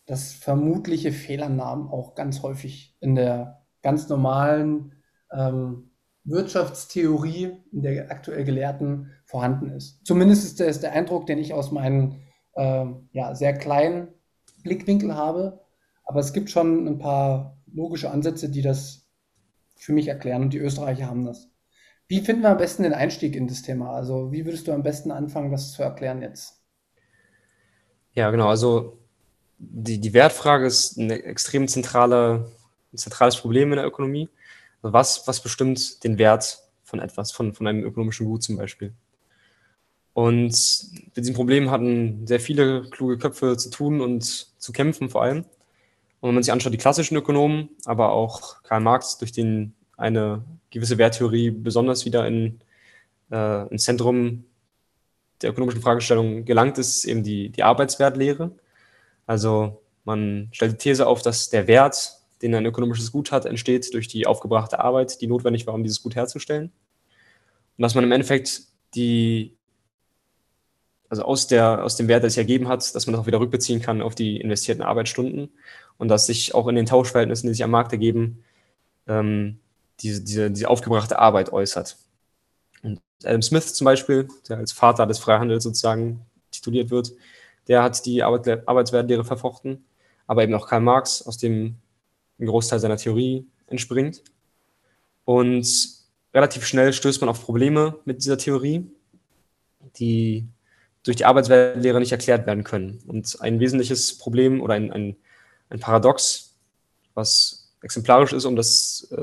dass 0.06 0.34
vermutliche 0.34 1.12
Fehlannahmen 1.12 1.88
auch 1.90 2.14
ganz 2.14 2.44
häufig 2.44 2.96
in 3.00 3.16
der 3.16 3.64
ganz 3.82 4.08
normalen 4.08 4.94
ähm, 5.32 5.92
Wirtschaftstheorie 6.24 7.58
in 7.72 7.82
der 7.82 8.12
aktuell 8.12 8.44
Gelehrten 8.44 9.12
vorhanden 9.26 9.72
ist. 9.72 10.06
Zumindest 10.06 10.44
ist 10.46 10.60
das 10.60 10.80
der 10.80 10.92
Eindruck, 10.92 11.26
den 11.26 11.40
ich 11.40 11.54
aus 11.56 11.72
meinem 11.72 12.18
äh, 12.54 12.86
ja, 13.14 13.34
sehr 13.34 13.54
kleinen 13.58 14.10
Blickwinkel 14.64 15.16
habe. 15.16 15.62
Aber 16.12 16.20
es 16.20 16.34
gibt 16.34 16.50
schon 16.50 16.90
ein 16.90 16.98
paar 16.98 17.58
logische 17.74 18.12
Ansätze, 18.12 18.50
die 18.50 18.62
das 18.62 19.08
für 19.78 19.94
mich 19.94 20.10
erklären 20.10 20.42
und 20.42 20.52
die 20.52 20.58
Österreicher 20.58 21.08
haben 21.08 21.24
das. 21.24 21.48
Wie 22.10 22.20
finden 22.20 22.42
wir 22.42 22.50
am 22.50 22.58
besten 22.58 22.84
den 22.84 22.94
Einstieg 22.94 23.34
in 23.34 23.48
das 23.48 23.62
Thema? 23.62 23.94
Also 23.94 24.30
wie 24.34 24.44
würdest 24.44 24.68
du 24.68 24.74
am 24.74 24.84
besten 24.84 25.12
anfangen, 25.12 25.54
das 25.54 25.72
zu 25.72 25.84
erklären 25.84 26.22
jetzt? 26.22 26.62
Ja, 28.12 28.30
genau. 28.30 28.50
Also 28.50 29.00
die, 29.58 30.02
die 30.02 30.14
Wertfrage 30.14 30.66
ist 30.66 30.98
ein 30.98 31.12
extrem 31.12 31.70
zentrale, 31.70 32.52
ein 32.92 32.98
zentrales 32.98 33.38
Problem 33.38 33.72
in 33.72 33.78
der 33.78 33.88
Ökonomie. 33.88 34.28
Was, 34.82 35.26
was 35.30 35.42
bestimmt 35.42 36.04
den 36.04 36.18
Wert 36.18 36.62
von 36.84 37.00
etwas, 37.00 37.32
von, 37.32 37.54
von 37.54 37.68
einem 37.68 37.86
ökonomischen 37.86 38.26
Gut 38.26 38.44
zum 38.44 38.58
Beispiel? 38.58 38.92
Und 40.12 40.52
mit 41.16 41.16
diesem 41.16 41.36
Problem 41.36 41.72
hatten 41.72 42.28
sehr 42.28 42.42
viele 42.42 42.90
kluge 42.90 43.18
Köpfe 43.18 43.56
zu 43.56 43.70
tun 43.70 44.02
und 44.02 44.26
zu 44.26 44.74
kämpfen 44.74 45.10
vor 45.10 45.24
allem. 45.24 45.46
Und 46.22 46.30
wenn 46.30 46.36
man 46.36 46.44
sich 46.44 46.54
anschaut, 46.54 46.74
die 46.74 46.78
klassischen 46.78 47.18
Ökonomen, 47.18 47.70
aber 47.86 48.12
auch 48.12 48.64
Karl 48.64 48.80
Marx, 48.80 49.18
durch 49.18 49.32
den 49.32 49.74
eine 49.98 50.44
gewisse 50.70 50.98
Werttheorie 50.98 51.52
besonders 51.52 52.06
wieder 52.06 52.28
in, 52.28 52.60
äh, 53.32 53.68
ins 53.68 53.84
Zentrum 53.84 54.46
der 55.42 55.50
ökonomischen 55.50 55.82
Fragestellung 55.82 56.46
gelangt 56.46 56.78
ist, 56.78 57.06
eben 57.06 57.24
die, 57.24 57.50
die 57.50 57.64
Arbeitswertlehre. 57.64 58.52
Also 59.26 59.82
man 60.04 60.50
stellt 60.52 60.74
die 60.74 60.78
These 60.78 61.08
auf, 61.08 61.22
dass 61.22 61.50
der 61.50 61.68
Wert 61.68 62.20
den 62.42 62.56
ein 62.56 62.66
ökonomisches 62.66 63.12
Gut 63.12 63.32
hat, 63.32 63.46
entsteht 63.46 63.94
durch 63.94 64.08
die 64.08 64.26
aufgebrachte 64.26 64.80
Arbeit, 64.80 65.22
die 65.22 65.28
notwendig 65.28 65.68
war, 65.68 65.74
um 65.74 65.84
dieses 65.84 66.02
Gut 66.02 66.16
herzustellen. 66.16 66.72
Und 67.78 67.82
dass 67.82 67.96
man 67.96 68.04
im 68.04 68.12
Endeffekt 68.12 68.62
die, 68.96 69.56
also 71.10 71.24
aus, 71.24 71.48
der, 71.48 71.84
aus 71.84 71.96
dem 71.96 72.08
Wert, 72.08 72.24
der 72.24 72.30
sich 72.30 72.40
ergeben 72.40 72.68
hat, 72.68 72.96
dass 72.96 73.06
man 73.06 73.14
das 73.14 73.22
auch 73.22 73.28
wieder 73.28 73.40
rückbeziehen 73.40 73.82
kann 73.82 74.02
auf 74.02 74.16
die 74.16 74.38
investierten 74.38 74.84
Arbeitsstunden 74.84 75.50
und 76.02 76.08
dass 76.08 76.26
sich 76.26 76.56
auch 76.56 76.68
in 76.68 76.74
den 76.74 76.88
Tauschverhältnissen, 76.88 77.46
die 77.46 77.54
sich 77.54 77.64
am 77.64 77.70
Markt 77.70 77.92
ergeben, 77.92 78.44
ähm, 79.08 79.60
diese, 80.00 80.24
diese, 80.24 80.50
diese 80.50 80.68
aufgebrachte 80.68 81.20
Arbeit 81.20 81.54
äußert. 81.54 81.96
Und 82.82 83.00
Adam 83.24 83.44
Smith 83.44 83.76
zum 83.76 83.86
Beispiel, 83.86 84.28
der 84.50 84.58
als 84.58 84.72
Vater 84.72 85.06
des 85.06 85.20
Freihandels 85.20 85.64
sozusagen 85.64 86.26
tituliert 86.50 86.90
wird, 86.90 87.14
der 87.68 87.84
hat 87.84 88.04
die 88.08 88.24
Arbeit, 88.24 88.68
Arbeitswertlehre 88.68 89.24
verfochten, 89.24 89.86
aber 90.26 90.42
eben 90.42 90.56
auch 90.56 90.68
Karl 90.68 90.82
Marx, 90.82 91.22
aus 91.22 91.38
dem 91.38 91.76
ein 92.40 92.48
Großteil 92.48 92.80
seiner 92.80 92.98
Theorie 92.98 93.46
entspringt. 93.68 94.24
Und 95.24 95.68
relativ 96.34 96.66
schnell 96.66 96.94
stößt 96.94 97.22
man 97.22 97.30
auf 97.30 97.44
Probleme 97.44 98.00
mit 98.06 98.24
dieser 98.24 98.40
Theorie, 98.40 98.90
die 99.98 100.48
durch 101.04 101.18
die 101.18 101.26
Arbeitsweltlehre 101.26 102.00
nicht 102.00 102.12
erklärt 102.12 102.48
werden 102.48 102.64
können. 102.64 103.04
Und 103.06 103.38
ein 103.42 103.60
wesentliches 103.60 104.18
Problem 104.18 104.62
oder 104.62 104.74
ein, 104.74 104.92
ein, 104.92 105.16
ein 105.72 105.80
Paradox, 105.80 106.56
was 107.14 107.74
exemplarisch 107.82 108.34
ist, 108.34 108.46
um 108.46 108.56
das, 108.56 109.08
äh, 109.12 109.16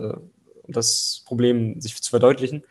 um 0.63 0.73
das 0.73 1.23
Problem 1.27 1.81
sich 1.81 2.01
zu 2.03 2.11
verdeutlichen, 2.11 2.65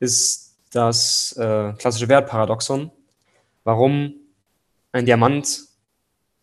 ist 0.00 0.56
das 0.72 1.32
äh, 1.36 1.72
klassische 1.74 2.08
Wertparadoxon, 2.08 2.90
warum 3.64 4.14
ein 4.92 5.04
Diamant 5.04 5.64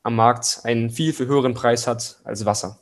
am 0.03 0.15
Markt 0.15 0.60
einen 0.63 0.89
viel, 0.89 1.13
viel 1.13 1.27
höheren 1.27 1.53
Preis 1.53 1.88
hat 1.88 2.20
als 2.24 2.46
Wasser. 2.46 2.79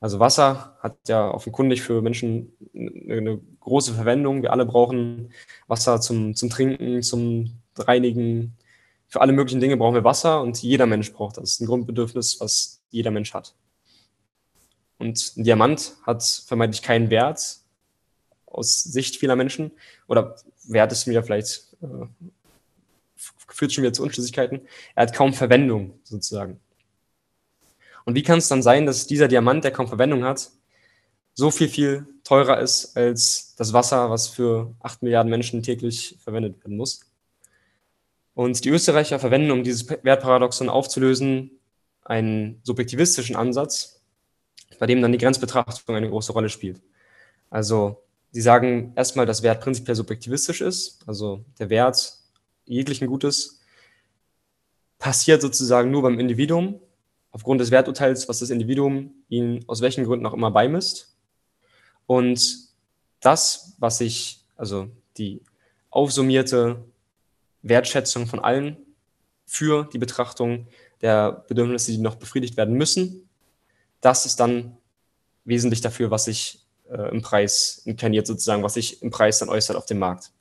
Also 0.00 0.20
Wasser 0.20 0.76
hat 0.80 0.96
ja 1.08 1.28
offenkundig 1.28 1.82
für 1.82 2.02
Menschen 2.02 2.52
eine 2.72 3.40
große 3.58 3.94
Verwendung. 3.94 4.42
Wir 4.42 4.52
alle 4.52 4.64
brauchen 4.64 5.32
Wasser 5.66 6.00
zum, 6.00 6.36
zum 6.36 6.50
Trinken, 6.50 7.02
zum 7.02 7.58
Reinigen, 7.76 8.56
für 9.08 9.20
alle 9.20 9.32
möglichen 9.32 9.60
Dinge 9.60 9.76
brauchen 9.76 9.94
wir 9.94 10.04
Wasser 10.04 10.42
und 10.42 10.62
jeder 10.62 10.86
Mensch 10.86 11.12
braucht 11.12 11.38
das. 11.38 11.44
Das 11.44 11.50
ist 11.54 11.60
ein 11.62 11.66
Grundbedürfnis, 11.66 12.38
was 12.40 12.77
jeder 12.90 13.10
Mensch 13.10 13.34
hat. 13.34 13.54
Und 14.98 15.36
ein 15.36 15.44
Diamant 15.44 15.94
hat 16.02 16.22
vermeintlich 16.46 16.82
keinen 16.82 17.10
Wert 17.10 17.58
aus 18.46 18.82
Sicht 18.82 19.16
vieler 19.16 19.36
Menschen. 19.36 19.70
Oder 20.08 20.36
Wert 20.64 20.92
ist 20.92 21.06
mir 21.06 21.22
vielleicht, 21.22 21.76
äh, 21.80 22.06
führt 23.48 23.72
schon 23.72 23.82
wieder 23.82 23.92
zu 23.92 24.02
Unschlüssigkeiten. 24.02 24.62
Er 24.94 25.02
hat 25.02 25.14
kaum 25.14 25.32
Verwendung 25.32 25.98
sozusagen. 26.02 26.60
Und 28.04 28.14
wie 28.14 28.22
kann 28.22 28.38
es 28.38 28.48
dann 28.48 28.62
sein, 28.62 28.86
dass 28.86 29.06
dieser 29.06 29.28
Diamant, 29.28 29.64
der 29.64 29.70
kaum 29.70 29.86
Verwendung 29.86 30.24
hat, 30.24 30.50
so 31.34 31.50
viel, 31.50 31.68
viel 31.68 32.06
teurer 32.24 32.58
ist 32.58 32.96
als 32.96 33.54
das 33.56 33.72
Wasser, 33.72 34.10
was 34.10 34.28
für 34.28 34.74
8 34.80 35.02
Milliarden 35.02 35.30
Menschen 35.30 35.62
täglich 35.62 36.16
verwendet 36.18 36.58
werden 36.64 36.76
muss? 36.76 37.00
Und 38.34 38.64
die 38.64 38.70
Österreicher 38.70 39.18
verwenden, 39.18 39.50
um 39.50 39.62
dieses 39.62 39.88
Wertparadoxon 39.88 40.68
aufzulösen, 40.68 41.57
einen 42.08 42.60
subjektivistischen 42.64 43.36
Ansatz, 43.36 44.00
bei 44.78 44.86
dem 44.86 45.02
dann 45.02 45.12
die 45.12 45.18
Grenzbetrachtung 45.18 45.94
eine 45.94 46.08
große 46.08 46.32
Rolle 46.32 46.48
spielt. 46.48 46.80
Also 47.50 48.02
sie 48.32 48.40
sagen 48.40 48.92
erstmal, 48.96 49.26
dass 49.26 49.42
Wert 49.42 49.60
prinzipiell 49.60 49.94
subjektivistisch 49.94 50.62
ist, 50.62 51.00
also 51.06 51.44
der 51.58 51.68
Wert 51.68 52.14
jeglichen 52.64 53.08
Gutes 53.08 53.60
passiert 54.98 55.42
sozusagen 55.42 55.90
nur 55.90 56.02
beim 56.02 56.18
Individuum, 56.18 56.80
aufgrund 57.30 57.60
des 57.60 57.70
Werturteils, 57.70 58.26
was 58.28 58.38
das 58.38 58.50
Individuum 58.50 59.12
ihnen 59.28 59.68
aus 59.68 59.82
welchen 59.82 60.04
Gründen 60.04 60.26
auch 60.26 60.34
immer 60.34 60.50
beimisst. 60.50 61.14
Und 62.06 62.68
das, 63.20 63.74
was 63.78 63.98
sich, 63.98 64.44
also 64.56 64.88
die 65.18 65.42
aufsummierte 65.90 66.82
Wertschätzung 67.62 68.26
von 68.26 68.40
allen 68.40 68.78
für 69.44 69.88
die 69.92 69.98
Betrachtung 69.98 70.68
der 71.00 71.44
Bedürfnisse, 71.48 71.92
die 71.92 71.98
noch 71.98 72.16
befriedigt 72.16 72.56
werden 72.56 72.74
müssen. 72.74 73.28
Das 74.00 74.26
ist 74.26 74.40
dann 74.40 74.76
wesentlich 75.44 75.80
dafür, 75.80 76.10
was 76.10 76.24
sich 76.24 76.66
äh, 76.90 77.10
im 77.10 77.22
Preis 77.22 77.82
inkarniert, 77.84 78.26
sozusagen, 78.26 78.62
was 78.62 78.74
sich 78.74 79.02
im 79.02 79.10
Preis 79.10 79.38
dann 79.38 79.48
äußert 79.48 79.76
auf 79.76 79.86
dem 79.86 79.98
Markt. 79.98 80.32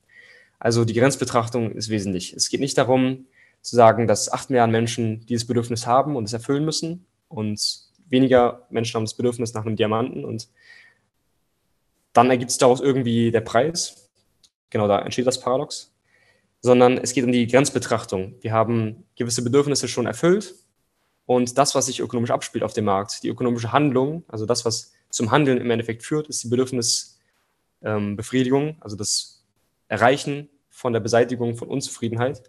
Also 0.59 0.85
die 0.85 0.93
Grenzbetrachtung 0.93 1.71
ist 1.71 1.89
wesentlich. 1.89 2.33
Es 2.33 2.49
geht 2.49 2.59
nicht 2.59 2.77
darum 2.77 3.25
zu 3.61 3.75
sagen, 3.75 4.07
dass 4.07 4.31
acht 4.31 4.49
Milliarden 4.49 4.71
Menschen 4.71 5.25
dieses 5.25 5.45
Bedürfnis 5.45 5.85
haben 5.85 6.15
und 6.15 6.25
es 6.25 6.33
erfüllen 6.33 6.65
müssen 6.65 7.05
und 7.27 7.81
weniger 8.09 8.65
Menschen 8.69 8.95
haben 8.95 9.05
das 9.05 9.13
Bedürfnis 9.15 9.53
nach 9.53 9.65
einem 9.65 9.75
Diamanten 9.75 10.25
und 10.25 10.47
dann 12.13 12.29
ergibt 12.29 12.51
es 12.51 12.57
daraus 12.57 12.81
irgendwie 12.81 13.31
der 13.31 13.41
Preis. 13.41 14.09
Genau 14.69 14.87
da 14.87 14.99
entsteht 14.99 15.27
das 15.27 15.39
Paradox 15.39 15.91
sondern 16.61 16.97
es 16.97 17.13
geht 17.13 17.23
um 17.23 17.31
die 17.31 17.47
Grenzbetrachtung. 17.47 18.35
Wir 18.41 18.51
haben 18.51 19.05
gewisse 19.15 19.43
Bedürfnisse 19.43 19.87
schon 19.87 20.05
erfüllt 20.05 20.53
und 21.25 21.57
das, 21.57 21.73
was 21.75 21.85
sich 21.87 21.99
ökonomisch 21.99 22.31
abspielt 22.31 22.63
auf 22.63 22.73
dem 22.73 22.85
Markt, 22.85 23.23
die 23.23 23.29
ökonomische 23.29 23.73
Handlung, 23.73 24.23
also 24.27 24.45
das, 24.45 24.65
was 24.65 24.93
zum 25.09 25.31
Handeln 25.31 25.59
im 25.59 25.71
Endeffekt 25.71 26.03
führt, 26.03 26.27
ist 26.27 26.43
die 26.43 26.49
Bedürfnisbefriedigung, 26.49 28.67
ähm, 28.67 28.75
also 28.79 28.95
das 28.95 29.43
Erreichen 29.87 30.49
von 30.69 30.93
der 30.93 30.99
Beseitigung 30.99 31.55
von 31.55 31.67
Unzufriedenheit. 31.67 32.43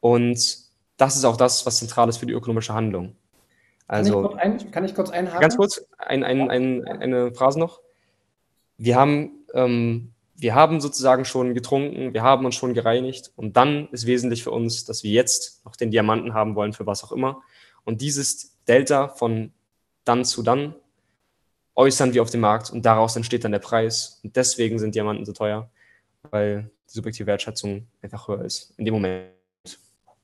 Und 0.00 0.58
das 0.96 1.16
ist 1.16 1.24
auch 1.24 1.36
das, 1.36 1.66
was 1.66 1.78
zentral 1.78 2.08
ist 2.08 2.18
für 2.18 2.26
die 2.26 2.32
ökonomische 2.32 2.74
Handlung. 2.74 3.16
Also, 3.88 4.28
kann, 4.28 4.56
ich 4.56 4.64
ein, 4.64 4.70
kann 4.70 4.84
ich 4.84 4.94
kurz 4.94 5.10
einhaken? 5.10 5.40
Ganz 5.40 5.56
kurz, 5.56 5.84
ein, 5.98 6.22
ein, 6.24 6.86
eine 6.86 7.34
Phrase 7.34 7.58
noch. 7.58 7.80
Wir 8.78 8.96
haben 8.96 9.42
ähm, 9.54 10.12
wir 10.42 10.56
haben 10.56 10.80
sozusagen 10.80 11.24
schon 11.24 11.54
getrunken, 11.54 12.14
wir 12.14 12.22
haben 12.22 12.44
uns 12.44 12.56
schon 12.56 12.74
gereinigt 12.74 13.32
und 13.36 13.56
dann 13.56 13.88
ist 13.92 14.06
wesentlich 14.06 14.42
für 14.42 14.50
uns, 14.50 14.84
dass 14.84 15.04
wir 15.04 15.12
jetzt 15.12 15.64
noch 15.64 15.76
den 15.76 15.92
Diamanten 15.92 16.34
haben 16.34 16.56
wollen 16.56 16.72
für 16.72 16.84
was 16.84 17.04
auch 17.04 17.12
immer. 17.12 17.42
Und 17.84 18.00
dieses 18.00 18.58
Delta 18.66 19.08
von 19.08 19.52
dann 20.04 20.24
zu 20.24 20.42
dann 20.42 20.74
äußern 21.76 22.12
wir 22.12 22.22
auf 22.22 22.30
dem 22.30 22.40
Markt 22.40 22.70
und 22.70 22.84
daraus 22.84 23.14
entsteht 23.14 23.44
dann 23.44 23.52
der 23.52 23.60
Preis. 23.60 24.20
Und 24.24 24.34
deswegen 24.34 24.80
sind 24.80 24.96
Diamanten 24.96 25.24
so 25.24 25.32
teuer, 25.32 25.70
weil 26.30 26.70
die 26.88 26.94
subjektive 26.94 27.26
Wertschätzung 27.28 27.86
einfach 28.02 28.26
höher 28.26 28.44
ist 28.44 28.74
in 28.76 28.84
dem 28.84 28.94
Moment. 28.94 29.30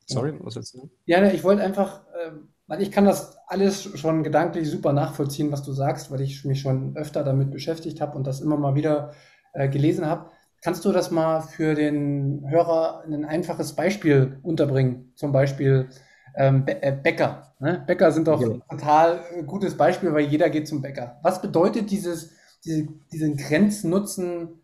Sorry, 0.06 0.34
was 0.40 0.56
willst 0.56 0.74
du? 0.74 0.90
Ja, 1.04 1.20
ne, 1.20 1.32
ich 1.32 1.44
wollte 1.44 1.62
einfach, 1.62 2.02
ähm, 2.26 2.48
weil 2.66 2.82
ich 2.82 2.90
kann 2.90 3.04
das 3.04 3.36
alles 3.46 3.98
schon 3.98 4.24
gedanklich 4.24 4.68
super 4.68 4.92
nachvollziehen, 4.92 5.52
was 5.52 5.62
du 5.62 5.72
sagst, 5.72 6.10
weil 6.10 6.22
ich 6.22 6.44
mich 6.44 6.60
schon 6.60 6.96
öfter 6.96 7.22
damit 7.22 7.50
beschäftigt 7.52 8.00
habe 8.00 8.16
und 8.16 8.26
das 8.26 8.40
immer 8.40 8.56
mal 8.56 8.74
wieder 8.74 9.12
äh, 9.58 9.68
gelesen 9.68 10.06
habe. 10.06 10.30
Kannst 10.62 10.84
du 10.84 10.92
das 10.92 11.10
mal 11.10 11.40
für 11.40 11.74
den 11.74 12.44
Hörer 12.48 13.04
ein 13.06 13.24
einfaches 13.24 13.74
Beispiel 13.74 14.38
unterbringen? 14.42 15.12
Zum 15.14 15.32
Beispiel 15.32 15.88
ähm, 16.36 16.64
Bä 16.64 16.76
äh, 16.80 16.92
Bäcker. 16.92 17.54
Ne? 17.58 17.82
Bäcker 17.86 18.12
sind 18.12 18.28
doch 18.28 18.40
ja. 18.40 18.48
ein 18.48 18.62
total 18.70 19.20
gutes 19.46 19.76
Beispiel, 19.76 20.12
weil 20.12 20.26
jeder 20.26 20.48
geht 20.50 20.68
zum 20.68 20.82
Bäcker. 20.82 21.18
Was 21.22 21.42
bedeutet 21.42 21.90
dieses, 21.90 22.32
diese, 22.64 22.88
diesen 23.12 23.36
Grenznutzen 23.36 24.60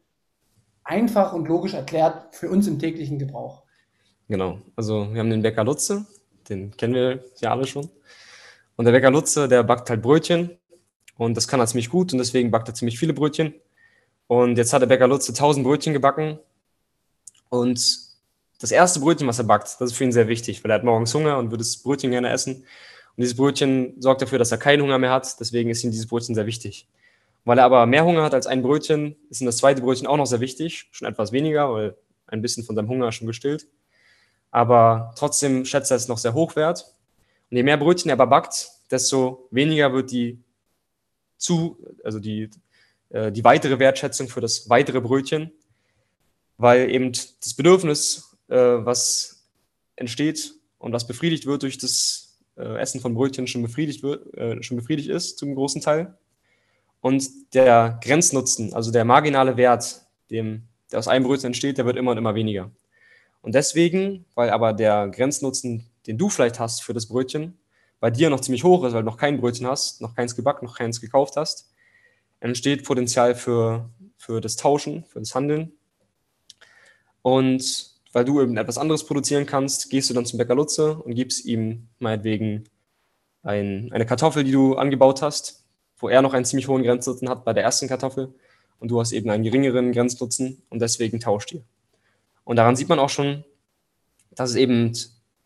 einfach 0.85 1.33
und 1.33 1.49
logisch 1.49 1.75
erklärt 1.75 2.35
für 2.35 2.51
uns 2.51 2.67
im 2.67 2.79
täglichen 2.79 3.19
Gebrauch? 3.19 3.65
Genau, 4.29 4.59
also 4.77 5.13
wir 5.13 5.21
haben 5.21 5.31
den 5.31 5.43
Bäcker 5.43 5.65
Lutze, 5.65 6.07
den 6.49 6.77
kennen 6.77 6.95
wir 6.95 7.25
ja 7.41 7.51
alle 7.51 7.67
schon. 7.67 7.89
Und 8.77 8.85
der 8.85 8.93
Bäcker 8.93 9.11
Lutze, 9.11 9.49
der 9.49 9.63
backt 9.63 9.91
halt 9.91 10.03
Brötchen 10.03 10.51
und 11.17 11.37
das 11.37 11.47
kann 11.47 11.61
er 11.61 11.67
ziemlich 11.67 11.91
gut 11.91 12.13
und 12.13 12.19
deswegen 12.19 12.51
backt 12.51 12.69
er 12.69 12.75
ziemlich 12.75 12.99
viele 12.99 13.13
Brötchen. 13.13 13.55
Und 14.27 14.57
jetzt 14.57 14.73
hat 14.73 14.83
der 14.83 14.87
Bäcker 14.87 15.09
Lutze 15.09 15.33
1000 15.33 15.65
Brötchen 15.65 15.93
gebacken. 15.93 16.39
Und 17.49 17.99
das 18.61 18.71
erste 18.71 19.01
Brötchen, 19.01 19.27
was 19.27 19.39
er 19.39 19.45
backt, 19.45 19.77
das 19.79 19.91
ist 19.91 19.97
für 19.97 20.05
ihn 20.05 20.13
sehr 20.13 20.29
wichtig, 20.29 20.65
weil 20.65 20.71
er 20.71 20.77
hat 20.77 20.85
morgens 20.85 21.15
Hunger 21.15 21.39
und 21.39 21.51
würde 21.51 21.59
das 21.59 21.77
Brötchen 21.77 22.11
gerne 22.11 22.31
essen. 22.31 22.55
Und 22.57 23.23
dieses 23.23 23.37
Brötchen 23.37 24.01
sorgt 24.01 24.23
dafür, 24.23 24.39
dass 24.39 24.51
er 24.51 24.59
keinen 24.59 24.83
Hunger 24.83 24.99
mehr 24.99 25.11
hat. 25.11 25.39
Deswegen 25.39 25.71
ist 25.71 25.85
ihm 25.85 25.91
dieses 25.91 26.07
Brötchen 26.07 26.35
sehr 26.35 26.47
wichtig. 26.47 26.89
Weil 27.45 27.59
er 27.59 27.65
aber 27.65 27.87
mehr 27.87 28.05
Hunger 28.05 28.23
hat 28.23 28.35
als 28.35 28.47
ein 28.47 28.63
Brötchen, 28.63 29.17
ist 29.29 29.41
ihm 29.41 29.47
das 29.47 29.59
zweite 29.59 29.83
Brötchen 29.83 30.07
auch 30.07 30.17
noch 30.17 30.27
sehr 30.27 30.41
wichtig. 30.41 30.89
Schon 30.91 31.07
etwas 31.07 31.31
weniger, 31.31 31.73
weil 31.73 31.97
ein 32.27 32.41
bisschen 32.41 32.65
von 32.65 32.75
seinem 32.75 32.89
Hunger 32.89 33.13
schon 33.13 33.27
gestillt. 33.27 33.67
Aber 34.51 35.13
trotzdem 35.17 35.65
schätzt 35.65 35.91
er 35.91 35.97
es 35.97 36.09
noch 36.09 36.19
sehr 36.19 36.35
hochwert. 36.35 36.87
Und 37.51 37.57
je 37.57 37.63
mehr 37.63 37.77
Brötchen 37.77 38.09
er 38.09 38.15
aber 38.15 38.27
backt, 38.27 38.71
desto 38.91 39.47
weniger 39.51 39.93
wird 39.93 40.11
die 40.11 40.39
zu, 41.37 41.77
also 42.03 42.19
die 42.19 42.51
äh, 43.15 43.31
die 43.31 43.45
weitere 43.45 43.79
Wertschätzung 43.79 44.29
für 44.29 44.41
das 44.41 44.69
weitere 44.69 45.01
Brötchen, 45.01 45.53
weil 46.59 46.91
eben 46.91 47.13
das 47.13 47.55
Bedürfnis, 47.55 48.37
äh, 48.49 48.57
was 48.57 49.47
entsteht 49.95 50.55
und 50.79 50.93
was 50.93 51.07
befriedigt 51.07 51.47
wird 51.47 51.63
durch 51.63 51.79
das 51.79 52.41
äh, 52.57 52.77
Essen 52.77 53.01
von 53.01 53.15
Brötchen, 53.15 53.47
schon 53.47 53.63
befriedigt, 53.63 54.03
wird, 54.03 54.35
äh, 54.35 54.61
schon 54.65 54.77
befriedigt 54.77 55.09
ist 55.09 55.39
zum 55.39 55.55
großen 55.55 55.81
Teil. 55.81 56.19
Und 57.01 57.55
der 57.55 58.01
Grenznutzen, 58.03 58.75
also 58.75 58.91
der 58.91 59.05
marginale 59.05 59.57
Wert, 59.57 60.03
dem, 60.31 60.65
der 60.91 60.99
aus 60.99 61.07
einem 61.07 61.25
Brötchen 61.25 61.49
entsteht, 61.49 61.79
der 61.79 61.87
wird 61.87 61.97
immer 61.97 62.11
und 62.11 62.19
immer 62.19 62.35
weniger. 62.35 62.73
Und 63.43 63.55
deswegen, 63.55 64.25
weil 64.35 64.51
aber 64.51 64.73
der 64.73 65.09
Grenznutzen, 65.09 65.89
den 66.09 66.19
du 66.19 66.29
vielleicht 66.31 66.59
hast 66.59 66.83
für 66.83 66.95
das 66.95 67.07
Brötchen, 67.07 67.59
bei 68.01 68.11
dir 68.11 68.29
noch 68.29 68.41
ziemlich 68.41 68.65
hoch 68.65 68.83
ist, 68.85 68.93
weil 68.93 69.03
du 69.03 69.07
noch 69.09 69.19
kein 69.19 69.39
Brötchen 69.41 69.69
hast, 69.69 70.01
noch 70.01 70.17
keins 70.17 70.35
gebacken, 70.35 70.67
noch 70.67 70.77
keins 70.77 71.01
gekauft 71.01 71.37
hast, 71.37 71.71
entsteht 72.45 72.85
Potenzial 72.85 73.35
für, 73.35 73.89
für 74.19 74.41
das 74.41 74.57
Tauschen, 74.57 75.05
für 75.07 75.19
das 75.19 75.35
Handeln. 75.35 75.73
Und 77.23 77.95
weil 78.13 78.27
du 78.27 78.41
eben 78.43 78.57
etwas 78.59 78.77
anderes 78.77 79.07
produzieren 79.07 79.47
kannst, 79.47 79.89
gehst 79.89 80.11
du 80.11 80.15
dann 80.15 80.27
zum 80.27 80.39
Bäcker 80.39 80.55
Lutze 80.55 80.95
und 80.95 81.15
gibst 81.15 81.47
ihm 81.47 81.89
meinetwegen 81.99 82.65
ein, 83.43 83.91
eine 83.93 84.05
Kartoffel, 84.05 84.45
die 84.45 84.53
du 84.53 84.75
angebaut 84.75 85.23
hast, 85.23 85.65
wo 85.97 86.09
er 86.09 86.21
noch 86.21 86.35
einen 86.35 86.45
ziemlich 86.45 86.69
hohen 86.69 86.83
Grenznutzen 86.83 87.31
hat 87.31 87.47
bei 87.47 87.55
der 87.55 87.65
ersten 87.65 87.89
Kartoffel 87.89 88.35
und 88.79 88.91
du 88.91 89.01
hast 89.01 89.13
eben 89.13 89.31
einen 89.31 89.43
geringeren 89.43 89.93
Grenznutzen 89.93 90.63
und 90.69 90.81
deswegen 90.81 91.21
tauscht 91.21 91.53
ihr. 91.53 91.63
Und 92.45 92.57
daran 92.57 92.77
sieht 92.77 92.91
man 92.91 92.99
auch 92.99 93.09
schon, 93.09 93.45
dass 94.33 94.51
es 94.51 94.57
eben 94.57 94.93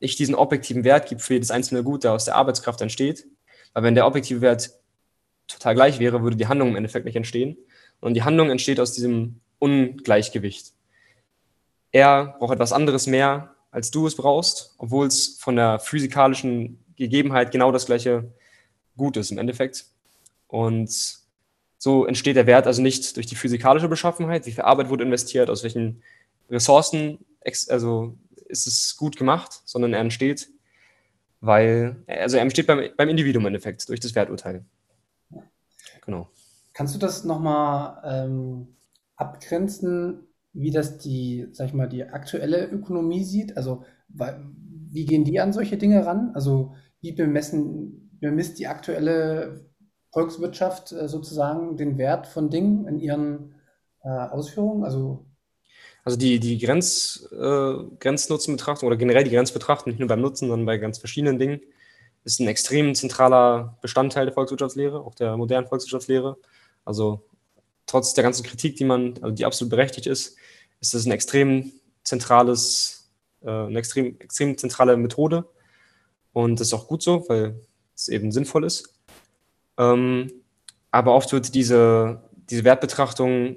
nicht 0.01 0.19
diesen 0.19 0.35
objektiven 0.35 0.83
Wert 0.83 1.09
gibt 1.09 1.23
für 1.23 1.35
jedes 1.35 1.53
einzelne 1.53 1.85
Gut, 1.85 2.03
der 2.03 2.13
aus 2.13 2.25
der 2.25 2.35
Arbeitskraft 2.35 2.81
entsteht. 2.81 3.25
Weil 3.73 3.85
wenn 3.85 3.95
der 3.95 4.07
objektive 4.07 4.41
Wert 4.41 4.78
total 5.49 5.75
gleich 5.75 5.99
wäre, 5.99 6.23
würde 6.23 6.37
die 6.37 6.47
Handlung 6.47 6.71
im 6.71 6.77
Endeffekt 6.77 7.05
nicht 7.05 7.17
entstehen. 7.17 7.57
Und 8.01 8.15
die 8.15 8.23
Handlung 8.23 8.51
entsteht 8.51 8.79
aus 8.79 8.93
diesem 8.93 9.41
Ungleichgewicht. 9.59 10.73
Er 11.91 12.37
braucht 12.39 12.55
etwas 12.55 12.73
anderes 12.73 13.07
mehr, 13.07 13.55
als 13.71 13.91
du 13.91 14.07
es 14.07 14.15
brauchst, 14.15 14.75
obwohl 14.79 15.07
es 15.07 15.39
von 15.41 15.57
der 15.57 15.79
physikalischen 15.79 16.79
Gegebenheit 16.97 17.51
genau 17.51 17.73
das 17.73 17.87
gleiche 17.87 18.33
Gut 18.97 19.17
ist 19.17 19.31
im 19.31 19.39
Endeffekt. 19.39 19.87
Und 20.49 20.91
so 21.79 22.07
entsteht 22.07 22.37
der 22.37 22.47
Wert 22.47 22.67
also 22.67 22.83
nicht 22.83 23.17
durch 23.17 23.27
die 23.27 23.37
physikalische 23.37 23.89
Beschaffenheit, 23.89 24.47
wie 24.47 24.53
viel 24.53 24.65
Arbeit 24.65 24.89
wurde 24.89 25.05
investiert, 25.05 25.51
aus 25.51 25.63
welchen 25.63 26.03
Ressourcen 26.51 27.19
also 27.69 28.17
ist 28.49 28.67
es 28.67 28.97
gut 28.97 29.17
gemacht, 29.17 29.61
sondern 29.65 29.95
er 29.95 30.01
entsteht, 30.01 30.49
weil, 31.41 32.03
also 32.07 32.37
er 32.37 32.43
entsteht 32.43 32.67
beim, 32.67 32.89
beim 32.97 33.09
Individuum 33.09 33.45
im 33.45 33.49
Endeffekt 33.49 33.89
durch 33.89 34.01
das 34.01 34.15
Werturteil. 34.15 34.65
Genau. 36.09 36.27
Kannst 36.73 36.95
du 36.95 36.99
das 36.99 37.25
nochmal 37.25 38.01
ähm, 38.03 38.69
abgrenzen, 39.17 40.27
wie 40.55 40.71
das 40.71 40.97
die, 40.97 41.49
sag 41.53 41.67
ich 41.67 41.75
mal, 41.75 41.87
die 41.87 42.05
aktuelle 42.05 42.67
Ökonomie 42.67 43.25
sieht? 43.25 43.59
Also 43.59 43.85
wie 44.09 45.05
gehen 45.05 45.25
die 45.25 45.39
an 45.39 45.53
solche 45.53 45.77
Dinge 45.77 46.07
ran? 46.07 46.31
Also 46.35 46.75
wie 47.03 47.13
bemessen, 47.13 48.11
bemisst 48.21 48.59
die 48.59 48.69
aktuelle 48.69 49.67
Volkswirtschaft 50.11 50.93
äh, 50.93 51.09
sozusagen 51.09 51.77
den 51.77 51.99
Wert 51.99 52.27
von 52.27 52.49
Dingen 52.49 52.89
in 52.89 52.99
ihren 53.01 53.55
äh, 54.03 54.09
Ausführungen? 54.09 54.85
Also 54.85 55.27
also 56.05 56.17
die, 56.17 56.41
die 56.41 56.57
Grenz, 56.57 57.29
äh, 57.33 57.75
Grenznutzenbetrachtung 58.01 58.87
oder 58.87 58.97
generell 58.97 59.25
die 59.25 59.31
Grenzbetrachtung, 59.31 59.91
nicht 59.91 59.99
nur 59.99 60.09
beim 60.09 60.23
Nutzen, 60.23 60.49
sondern 60.49 60.65
bei 60.65 60.79
ganz 60.79 60.97
verschiedenen 60.97 61.39
Dingen, 61.39 61.61
ist 62.29 62.41
ein 62.41 62.47
extrem 62.47 62.95
zentraler 62.95 63.79
Bestandteil 63.81 64.27
der 64.27 64.35
Volkswirtschaftslehre, 64.35 65.01
auch 65.01 65.15
der 65.15 65.37
modernen 65.39 65.67
Volkswirtschaftslehre. 65.67 66.37
Also 66.85 67.25
trotz 67.87 68.13
der 68.13 68.23
ganzen 68.23 68.45
Kritik, 68.45 68.77
die 68.77 68.85
man, 68.85 69.15
also 69.23 69.31
die 69.31 69.47
absolut 69.47 69.71
berechtigt 69.71 70.07
ist, 70.07 70.37
ist 70.81 70.93
das 70.93 71.07
ein 71.07 71.11
extrem 71.11 71.73
zentrales, 72.05 73.11
äh, 73.41 73.49
eine 73.51 73.79
extrem, 73.79 74.21
extrem 74.21 74.59
zentrale 74.59 74.99
Methode. 74.99 75.49
Und 76.35 76.61
das 76.61 76.69
ist 76.69 76.75
auch 76.75 76.87
gut 76.87 77.03
so, 77.03 77.25
weil 77.29 77.59
es 77.97 78.09
eben 78.09 78.31
sinnvoll 78.31 78.65
ist. 78.65 78.95
Ähm, 79.79 80.31
aber 80.91 81.15
oft 81.15 81.33
wird 81.33 81.55
diese, 81.55 82.23
diese 82.51 82.65
Wertbetrachtung 82.65 83.57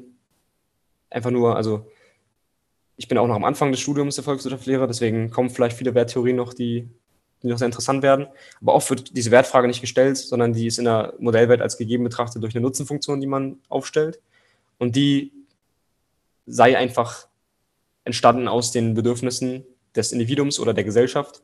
einfach 1.09 1.31
nur, 1.31 1.57
also 1.57 1.85
ich 2.95 3.09
bin 3.09 3.17
auch 3.17 3.27
noch 3.27 3.35
am 3.35 3.43
Anfang 3.43 3.71
des 3.71 3.81
Studiums 3.81 4.15
der 4.15 4.23
Volkswirtschaftslehre, 4.23 4.87
deswegen 4.87 5.29
kommen 5.29 5.49
vielleicht 5.49 5.77
viele 5.77 5.93
Werttheorien 5.93 6.37
noch, 6.37 6.53
die, 6.53 6.89
die 7.43 7.47
noch 7.47 7.57
sehr 7.57 7.67
interessant 7.67 8.03
werden. 8.03 8.27
Aber 8.61 8.73
oft 8.73 8.89
wird 8.89 9.15
diese 9.15 9.31
Wertfrage 9.31 9.67
nicht 9.67 9.81
gestellt, 9.81 10.17
sondern 10.17 10.53
die 10.53 10.67
ist 10.67 10.79
in 10.79 10.85
der 10.85 11.13
Modellwelt 11.19 11.61
als 11.61 11.77
gegeben 11.77 12.03
betrachtet 12.03 12.43
durch 12.43 12.55
eine 12.55 12.61
Nutzenfunktion, 12.61 13.21
die 13.21 13.27
man 13.27 13.59
aufstellt. 13.69 14.19
Und 14.77 14.95
die 14.95 15.31
sei 16.45 16.77
einfach 16.77 17.27
entstanden 18.03 18.47
aus 18.47 18.71
den 18.71 18.93
Bedürfnissen 18.93 19.65
des 19.95 20.11
Individuums 20.11 20.59
oder 20.59 20.73
der 20.73 20.83
Gesellschaft. 20.83 21.41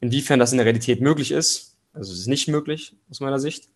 Inwiefern 0.00 0.38
das 0.38 0.52
in 0.52 0.58
der 0.58 0.66
Realität 0.66 1.00
möglich 1.00 1.32
ist, 1.32 1.76
also 1.92 2.12
es 2.12 2.20
ist 2.20 2.26
nicht 2.26 2.48
möglich 2.48 2.94
aus 3.10 3.20
meiner 3.20 3.38
Sicht, 3.38 3.68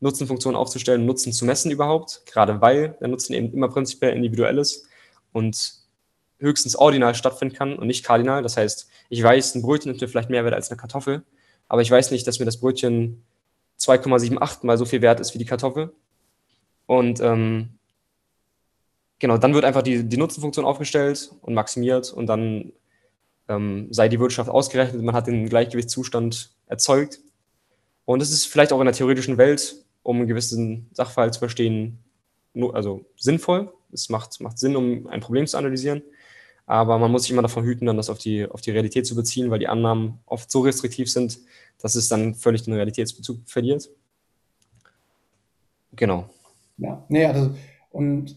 Nutzenfunktionen 0.00 0.56
aufzustellen, 0.56 1.06
Nutzen 1.06 1.32
zu 1.32 1.44
messen 1.44 1.70
überhaupt, 1.70 2.22
gerade 2.26 2.60
weil 2.60 2.96
der 3.00 3.08
Nutzen 3.08 3.32
eben 3.32 3.52
immer 3.52 3.68
prinzipiell 3.68 4.14
individuell 4.14 4.58
ist 4.58 4.86
und 5.32 5.83
höchstens 6.44 6.76
ordinal 6.76 7.14
stattfinden 7.14 7.54
kann 7.54 7.76
und 7.76 7.86
nicht 7.86 8.04
kardinal. 8.04 8.42
Das 8.42 8.56
heißt, 8.56 8.88
ich 9.08 9.22
weiß, 9.22 9.54
ein 9.54 9.62
Brötchen 9.62 9.90
nimmt 9.90 10.00
mir 10.00 10.08
vielleicht 10.08 10.30
mehr 10.30 10.44
Wert 10.44 10.54
als 10.54 10.70
eine 10.70 10.78
Kartoffel, 10.78 11.22
aber 11.68 11.82
ich 11.82 11.90
weiß 11.90 12.10
nicht, 12.10 12.26
dass 12.26 12.38
mir 12.38 12.44
das 12.44 12.58
Brötchen 12.58 13.24
2,78 13.80 14.64
mal 14.64 14.78
so 14.78 14.84
viel 14.84 15.02
wert 15.02 15.20
ist 15.20 15.34
wie 15.34 15.38
die 15.38 15.44
Kartoffel. 15.44 15.92
Und 16.86 17.20
ähm, 17.20 17.70
genau, 19.18 19.38
dann 19.38 19.54
wird 19.54 19.64
einfach 19.64 19.82
die, 19.82 20.04
die 20.04 20.16
Nutzenfunktion 20.16 20.64
aufgestellt 20.64 21.32
und 21.42 21.54
maximiert 21.54 22.12
und 22.12 22.26
dann 22.26 22.72
ähm, 23.48 23.88
sei 23.90 24.08
die 24.08 24.20
Wirtschaft 24.20 24.50
ausgerechnet, 24.50 25.02
man 25.02 25.14
hat 25.14 25.26
den 25.26 25.48
Gleichgewichtszustand 25.48 26.50
erzeugt. 26.66 27.20
Und 28.04 28.20
es 28.20 28.30
ist 28.30 28.46
vielleicht 28.46 28.72
auch 28.72 28.80
in 28.80 28.86
der 28.86 28.94
theoretischen 28.94 29.38
Welt, 29.38 29.76
um 30.02 30.18
einen 30.18 30.28
gewissen 30.28 30.88
Sachverhalt 30.92 31.34
zu 31.34 31.40
verstehen, 31.40 31.98
also 32.72 33.04
sinnvoll. 33.16 33.72
Es 33.92 34.08
macht, 34.08 34.40
macht 34.40 34.58
Sinn, 34.58 34.76
um 34.76 35.06
ein 35.06 35.20
Problem 35.20 35.46
zu 35.46 35.56
analysieren. 35.56 36.02
Aber 36.66 36.98
man 36.98 37.10
muss 37.10 37.22
sich 37.22 37.30
immer 37.30 37.42
davon 37.42 37.64
hüten, 37.64 37.86
dann 37.86 37.96
das 37.96 38.08
auf 38.08 38.18
die, 38.18 38.46
auf 38.46 38.60
die 38.60 38.70
Realität 38.70 39.06
zu 39.06 39.14
beziehen, 39.14 39.50
weil 39.50 39.58
die 39.58 39.68
Annahmen 39.68 40.20
oft 40.24 40.50
so 40.50 40.60
restriktiv 40.60 41.10
sind, 41.10 41.38
dass 41.78 41.94
es 41.94 42.08
dann 42.08 42.34
völlig 42.34 42.62
den 42.62 42.74
Realitätsbezug 42.74 43.38
verliert. 43.46 43.90
Genau. 45.96 46.28
Ja, 46.78 47.04
nee, 47.08 47.26
also, 47.26 47.54
und 47.90 48.36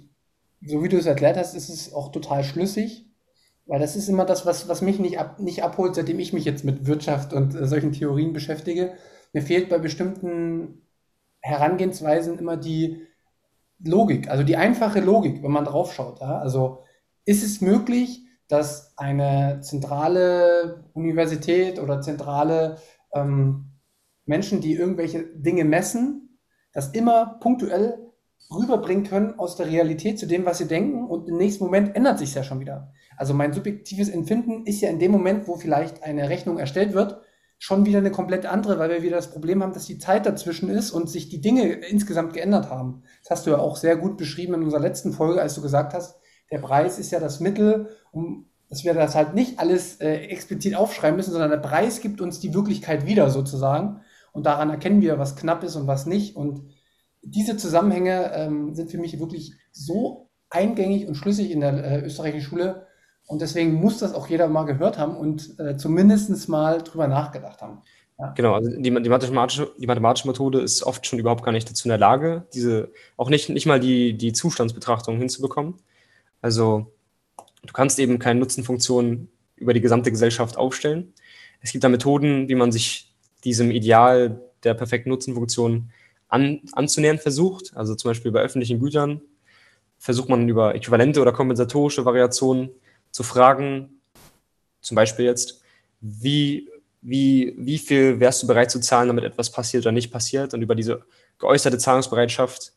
so 0.62 0.84
wie 0.84 0.90
du 0.90 0.98
es 0.98 1.06
erklärt 1.06 1.38
hast, 1.38 1.56
ist 1.56 1.70
es 1.70 1.94
auch 1.94 2.12
total 2.12 2.44
schlüssig, 2.44 3.06
weil 3.66 3.80
das 3.80 3.96
ist 3.96 4.10
immer 4.10 4.26
das, 4.26 4.46
was, 4.46 4.68
was 4.68 4.82
mich 4.82 5.00
nicht, 5.00 5.20
ab, 5.20 5.40
nicht 5.40 5.64
abholt, 5.64 5.96
seitdem 5.96 6.20
ich 6.20 6.34
mich 6.34 6.46
jetzt 6.46 6.64
mit 6.64 6.86
Wirtschaft 6.86 7.34
und 7.34 7.56
äh, 7.56 7.68
solchen 7.68 7.94
Theorien 7.94 8.34
beschäftige. 8.34 8.94
Mir 9.34 9.42
fehlt 9.42 9.70
bei 9.70 9.78
bestimmten 9.78 10.82
Herangehensweisen 11.40 12.38
immer 12.40 12.58
die 12.58 13.08
Logik, 13.80 14.30
also 14.30 14.44
die 14.44 14.58
einfache 14.58 15.00
Logik, 15.00 15.44
wenn 15.44 15.52
man 15.52 15.66
drauf 15.66 15.94
schaut. 15.94 16.20
Ja? 16.22 16.40
Also 16.40 16.84
ist 17.28 17.44
es 17.44 17.62
möglich, 17.62 18.26
dass 18.48 18.94
eine 18.98 19.60
zentrale 19.62 20.86
Universität 20.94 21.78
oder 21.78 22.02
zentrale 22.02 22.78
ähm, 23.14 23.74
Menschen, 24.26 24.62
die 24.62 24.74
irgendwelche 24.74 25.26
Dinge 25.36 25.66
messen, 25.66 26.40
das 26.72 26.92
immer 26.92 27.38
punktuell 27.42 28.00
rüberbringen 28.50 29.04
können 29.04 29.38
aus 29.38 29.58
der 29.58 29.68
Realität 29.68 30.18
zu 30.18 30.26
dem, 30.26 30.46
was 30.46 30.60
sie 30.60 30.68
denken 30.68 31.06
und 31.06 31.28
im 31.28 31.36
nächsten 31.36 31.66
Moment 31.66 31.96
ändert 31.98 32.18
sich 32.18 32.34
ja 32.34 32.44
schon 32.44 32.62
wieder. 32.62 32.94
Also 33.18 33.34
mein 33.34 33.52
subjektives 33.52 34.08
Empfinden 34.08 34.66
ist 34.66 34.80
ja 34.80 34.90
in 34.90 35.00
dem 35.00 35.12
Moment, 35.12 35.50
wo 35.50 35.58
vielleicht 35.58 36.04
eine 36.04 36.30
Rechnung 36.30 36.58
erstellt 36.58 36.94
wird, 36.94 37.20
schon 37.58 37.86
wieder 37.86 37.98
eine 37.98 38.12
komplett 38.12 38.46
andere, 38.46 38.80
weil 38.80 38.90
wir 38.90 39.04
wieder 39.04 39.18
das 39.18 39.32
Problem 39.32 39.62
haben, 39.62 39.74
dass 39.74 39.86
die 39.86 39.98
Zeit 39.98 40.26
dazwischen 40.26 40.70
ist 40.70 40.92
und 40.92 41.10
sich 41.10 41.28
die 41.28 41.42
Dinge 41.42 41.74
insgesamt 41.74 42.34
geändert 42.34 42.70
haben. 42.70 43.04
Das 43.24 43.32
hast 43.32 43.48
du 43.48 43.52
ja 43.52 43.58
auch 43.58 43.76
sehr 43.76 43.98
gut 43.98 44.16
beschrieben 44.16 44.54
in 44.54 44.64
unserer 44.64 44.80
letzten 44.80 45.12
Folge, 45.12 45.42
als 45.42 45.56
du 45.56 45.62
gesagt 45.62 45.94
hast, 45.94 46.22
der 46.52 46.60
Preis 46.60 47.00
ist 47.00 47.12
ja 47.12 47.20
das 47.20 47.40
Mittel, 47.40 47.90
um 48.12 48.46
dass 48.70 48.84
wir 48.84 48.94
das 48.94 49.16
halt 49.16 49.34
nicht 49.34 49.60
alles 49.60 50.02
äh, 50.02 50.26
explizit 50.26 50.76
aufschreiben 50.76 51.16
müssen, 51.16 51.32
sondern 51.32 51.52
der 51.52 51.58
Preis 51.58 52.02
gibt 52.02 52.20
uns 52.22 52.40
die 52.40 52.54
Wirklichkeit 52.54 53.06
wieder 53.06 53.30
sozusagen. 53.30 54.02
Und 54.34 54.46
daran 54.46 54.70
erkennen 54.70 55.02
wir, 55.02 55.18
was 55.18 55.36
knapp 55.36 55.64
ist 55.64 55.76
und 55.76 55.88
was 55.88 56.06
nicht. 56.06 56.36
Und 56.36 56.64
diese 57.22 57.58
Zusammenhänge 57.58 58.32
ähm, 58.34 58.76
sind 58.76 58.92
für 58.92 58.98
mich 58.98 59.20
wirklich 59.20 59.54
so 59.72 60.30
eingängig 60.50 61.08
und 61.08 61.16
schlüssig 61.16 61.52
in 61.52 61.62
der 61.62 61.84
äh, 61.84 62.02
österreichischen 62.02 62.48
Schule. 62.48 62.88
Und 63.26 63.42
deswegen 63.42 63.74
muss 63.74 64.00
das 64.00 64.14
auch 64.14 64.28
jeder 64.28 64.48
mal 64.48 64.64
gehört 64.64 64.98
haben 64.98 65.16
und 65.16 65.60
äh, 65.60 65.78
zumindest 65.78 66.48
mal 66.50 66.82
drüber 66.82 67.08
nachgedacht 67.08 67.62
haben. 67.62 67.82
Ja. 68.20 68.32
Genau, 68.32 68.54
also 68.54 68.70
die, 68.70 68.82
die, 68.82 69.10
mathematische, 69.10 69.72
die 69.78 69.86
mathematische 69.86 70.28
Methode 70.28 70.60
ist 70.60 70.84
oft 70.84 71.06
schon 71.06 71.20
überhaupt 71.20 71.44
gar 71.44 71.52
nicht 71.52 71.70
dazu 71.70 71.88
in 71.88 71.90
der 71.90 72.00
Lage, 72.00 72.48
diese, 72.54 72.92
auch 73.16 73.30
nicht, 73.30 73.50
nicht 73.50 73.66
mal 73.66 73.80
die, 73.80 74.18
die 74.18 74.34
Zustandsbetrachtung 74.34 75.18
hinzubekommen. 75.18 75.76
Also 76.42 76.94
du 77.64 77.74
kannst 77.74 78.00
eben 78.00 78.20
keine 78.20 78.40
Nutzenfunktion 78.40 79.30
über 79.56 79.74
die 79.74 79.82
gesamte 79.82 80.12
Gesellschaft 80.12 80.58
aufstellen. 80.58 81.14
Es 81.62 81.72
gibt 81.72 81.84
da 81.84 81.90
Methoden, 81.90 82.48
wie 82.48 82.56
man 82.56 82.72
sich 82.72 83.14
diesem 83.44 83.72
Ideal 83.72 84.42
der 84.64 84.74
perfekten 84.74 85.10
Nutzenfunktion 85.10 85.92
an, 86.28 86.62
anzunähern 86.74 87.18
versucht. 87.18 87.76
Also 87.76 87.96
zum 87.96 88.10
Beispiel 88.10 88.32
bei 88.32 88.42
öffentlichen 88.42 88.80
Gütern 88.80 89.22
versucht 89.98 90.30
man 90.30 90.48
über 90.48 90.76
äquivalente 90.76 91.22
oder 91.22 91.32
kompensatorische 91.32 92.06
Variationen 92.06 92.70
zu 93.12 93.24
fragen, 93.24 94.02
zum 94.82 94.96
Beispiel 94.96 95.26
jetzt, 95.26 95.62
wie, 96.02 96.70
wie, 97.02 97.56
wie 97.58 97.78
viel 97.78 98.20
wärst 98.20 98.44
du 98.44 98.48
bereit 98.48 98.70
zu 98.70 98.80
zahlen, 98.80 99.08
damit 99.08 99.24
etwas 99.24 99.52
passiert 99.52 99.84
oder 99.84 99.92
nicht 99.92 100.12
passiert 100.12 100.54
und 100.54 100.62
über 100.62 100.76
diese 100.76 101.04
geäußerte 101.40 101.78
Zahlungsbereitschaft 101.78 102.74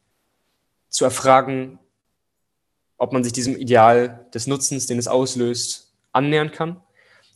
zu 0.89 1.05
erfragen, 1.05 1.79
ob 3.01 3.15
man 3.15 3.25
sich 3.25 3.33
diesem 3.33 3.57
Ideal 3.57 4.27
des 4.35 4.47
Nutzens, 4.47 4.87
den 4.87 4.99
es 4.99 5.09
auslöst, 5.09 5.91
annähern 6.13 6.53
kann. 6.53 6.83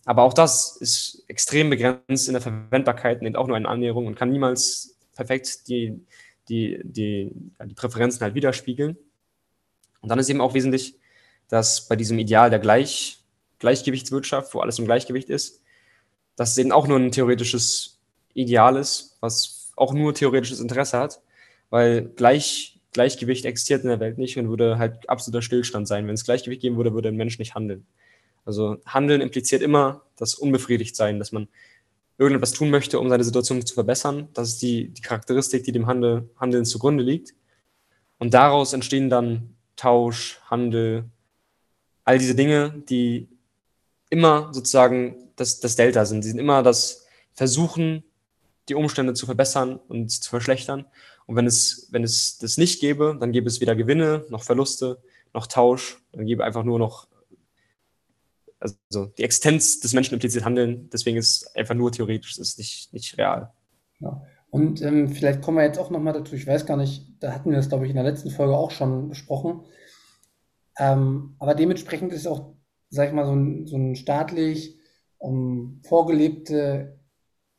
Aber 0.05 0.23
auch 0.23 0.35
das 0.35 0.77
ist 0.77 1.25
extrem 1.27 1.71
begrenzt 1.71 2.29
in 2.29 2.35
der 2.35 2.43
Verwendbarkeit 2.43 3.23
und 3.23 3.37
auch 3.37 3.47
nur 3.47 3.57
eine 3.57 3.69
Annäherung 3.69 4.07
und 4.07 4.15
kann 4.15 4.31
niemals 4.31 4.99
perfekt 5.17 5.67
die, 5.69 6.05
die, 6.51 6.81
die, 6.85 7.31
die 7.65 7.75
Präferenzen 7.75 8.21
halt 8.21 8.35
widerspiegeln. 8.35 8.99
Und 10.03 10.11
dann 10.11 10.19
ist 10.19 10.29
eben 10.29 10.43
auch 10.43 10.53
wesentlich, 10.53 10.99
dass 11.49 11.89
bei 11.89 11.97
diesem 11.97 12.19
Ideal 12.19 12.51
der 12.51 12.59
Gleich, 12.59 13.25
Gleichgewichtswirtschaft, 13.59 14.53
wo 14.53 14.61
alles 14.61 14.79
im 14.79 14.85
Gleichgewicht 14.85 15.31
ist, 15.31 15.63
dass 16.37 16.51
es 16.51 16.59
eben 16.59 16.73
auch 16.73 16.87
nur 16.87 16.99
ein 16.99 17.11
theoretisches 17.11 18.03
Ideal 18.35 18.77
ist, 18.77 19.17
was 19.21 19.73
auch 19.77 19.95
nur 19.95 20.13
theoretisches 20.13 20.61
Interesse 20.61 20.99
hat, 20.99 21.23
weil 21.71 22.05
gleich 22.17 22.74
Gleichgewicht 22.95 23.45
existiert 23.45 23.83
in 23.83 23.91
der 23.91 24.01
Welt 24.01 24.17
nicht 24.17 24.39
und 24.39 24.49
würde 24.49 24.79
halt 24.79 25.09
absoluter 25.11 25.43
Stillstand 25.43 25.87
sein. 25.87 26.07
Wenn 26.07 26.15
es 26.15 26.25
Gleichgewicht 26.25 26.63
geben 26.63 26.77
würde, 26.77 26.95
würde 26.95 27.09
ein 27.09 27.17
Mensch 27.17 27.39
nicht 27.39 27.55
handeln. 27.55 27.87
Also 28.47 28.79
Handeln 28.87 29.21
impliziert 29.21 29.63
immer 29.63 30.03
das 30.17 30.35
Unbefriedigtsein, 30.35 31.19
dass 31.19 31.33
man 31.33 31.49
irgendetwas 32.19 32.53
tun 32.53 32.71
möchte, 32.71 33.01
um 33.01 33.09
seine 33.09 33.25
Situation 33.25 33.65
zu 33.67 33.75
verbessern. 33.75 34.29
Das 34.33 34.49
ist 34.49 34.63
die, 34.63 34.89
die 34.89 35.03
Charakteristik, 35.03 35.65
die 35.65 35.73
dem 35.73 35.87
Handel, 35.87 36.31
Handeln 36.39 36.65
zugrunde 36.65 37.03
liegt. 37.03 37.35
Und 38.19 38.33
daraus 38.33 38.73
entstehen 38.73 39.11
dann 39.11 39.57
Tausch, 39.77 40.41
Handel, 40.49 41.05
all 42.05 42.19
diese 42.19 42.37
Dinge, 42.37 42.83
die 42.89 43.29
immer 44.09 44.55
sozusagen 44.55 45.31
das, 45.35 45.59
das 45.59 45.75
Delta 45.75 46.05
sind. 46.05 46.23
Sie 46.23 46.31
sind 46.31 46.39
immer 46.39 46.63
das 46.63 47.07
Versuchen, 47.33 48.05
die 48.69 48.77
Umstände 48.77 49.15
zu 49.15 49.27
verbessern 49.27 49.81
und 49.89 50.11
zu 50.11 50.31
verschlechtern. 50.31 50.87
Und 51.27 51.37
wenn 51.37 51.47
es, 51.47 51.89
wenn 51.91 52.05
es 52.05 52.39
das 52.39 52.59
nicht 52.59 52.81
gäbe, 52.81 53.17
dann 53.19 53.33
gäbe 53.33 53.49
es 53.49 53.61
weder 53.61 53.75
Gewinne 53.75 54.25
noch 54.29 54.43
Verluste 54.43 55.03
noch 55.33 55.47
Tausch. 55.47 56.03
Dann 56.13 56.27
gäbe 56.27 56.45
einfach 56.45 56.65
nur 56.65 56.79
noch, 56.79 57.09
also 58.61 59.07
die 59.07 59.25
Existenz 59.25 59.81
des 59.81 59.93
Menschen 59.93 60.15
impliziert 60.15 60.45
Handeln. 60.45 60.89
Deswegen 60.91 61.17
ist 61.17 61.55
einfach 61.57 61.75
nur 61.75 61.93
theoretisch, 61.93 62.33
es 62.33 62.39
ist 62.39 62.59
nicht, 62.59 62.93
nicht 62.93 63.19
real. 63.19 63.53
Ja. 64.01 64.23
Und 64.51 64.83
ähm, 64.83 65.09
vielleicht 65.09 65.43
kommen 65.43 65.57
wir 65.57 65.65
jetzt 65.65 65.79
auch 65.79 65.91
nochmal 65.91 66.13
dazu, 66.13 66.37
ich 66.37 66.47
weiß 66.47 66.65
gar 66.65 66.77
nicht, 66.77 67.17
da 67.19 67.33
hatten 67.33 67.51
wir 67.51 67.57
das, 67.57 67.69
glaube 67.69 67.87
ich, 67.87 67.91
in 67.91 67.97
der 67.97 68.05
letzten 68.05 68.31
Folge 68.31 68.57
auch 68.57 68.71
schon 68.71 69.09
besprochen. 69.09 69.63
Ähm, 70.79 71.35
aber 71.41 71.55
dementsprechend 71.55 72.13
ist 72.13 72.27
auch, 72.27 72.55
sag 72.89 73.09
ich 73.09 73.15
mal, 73.15 73.27
so 73.27 73.35
ein, 73.35 73.67
so 73.67 73.77
ein 73.77 73.97
staatlich 73.97 74.79
um 75.19 75.81
vorgelebte 75.85 77.01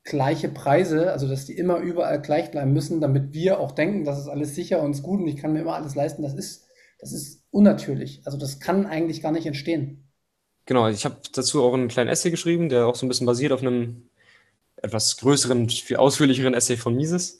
gleiche 0.05 0.49
Preise, 0.49 1.11
also 1.11 1.27
dass 1.27 1.45
die 1.45 1.57
immer 1.57 1.79
überall 1.79 2.21
gleich 2.21 2.51
bleiben 2.51 2.71
müssen, 2.71 3.01
damit 3.01 3.33
wir 3.33 3.59
auch 3.59 3.71
denken, 3.71 4.05
das 4.05 4.19
ist 4.19 4.27
alles 4.27 4.55
sicher 4.55 4.81
und 4.81 4.91
ist 4.91 5.03
gut 5.03 5.19
und 5.19 5.27
ich 5.27 5.35
kann 5.35 5.51
mir 5.51 5.61
immer 5.61 5.75
alles 5.75 5.95
leisten, 5.95 6.21
das 6.21 6.35
ist, 6.35 6.67
das 6.99 7.11
ist 7.11 7.43
unnatürlich. 7.49 8.21
Also 8.25 8.37
das 8.37 8.59
kann 8.59 8.85
eigentlich 8.85 9.21
gar 9.21 9.31
nicht 9.31 9.47
entstehen. 9.47 10.07
Genau, 10.67 10.87
ich 10.87 11.05
habe 11.05 11.17
dazu 11.33 11.63
auch 11.63 11.73
einen 11.73 11.87
kleinen 11.87 12.09
Essay 12.09 12.31
geschrieben, 12.31 12.69
der 12.69 12.85
auch 12.85 12.95
so 12.95 13.05
ein 13.05 13.09
bisschen 13.09 13.25
basiert 13.25 13.51
auf 13.51 13.61
einem 13.61 14.09
etwas 14.77 15.17
größeren, 15.17 15.69
viel 15.69 15.97
ausführlicheren 15.97 16.53
Essay 16.53 16.77
von 16.77 16.95
Mises. 16.95 17.39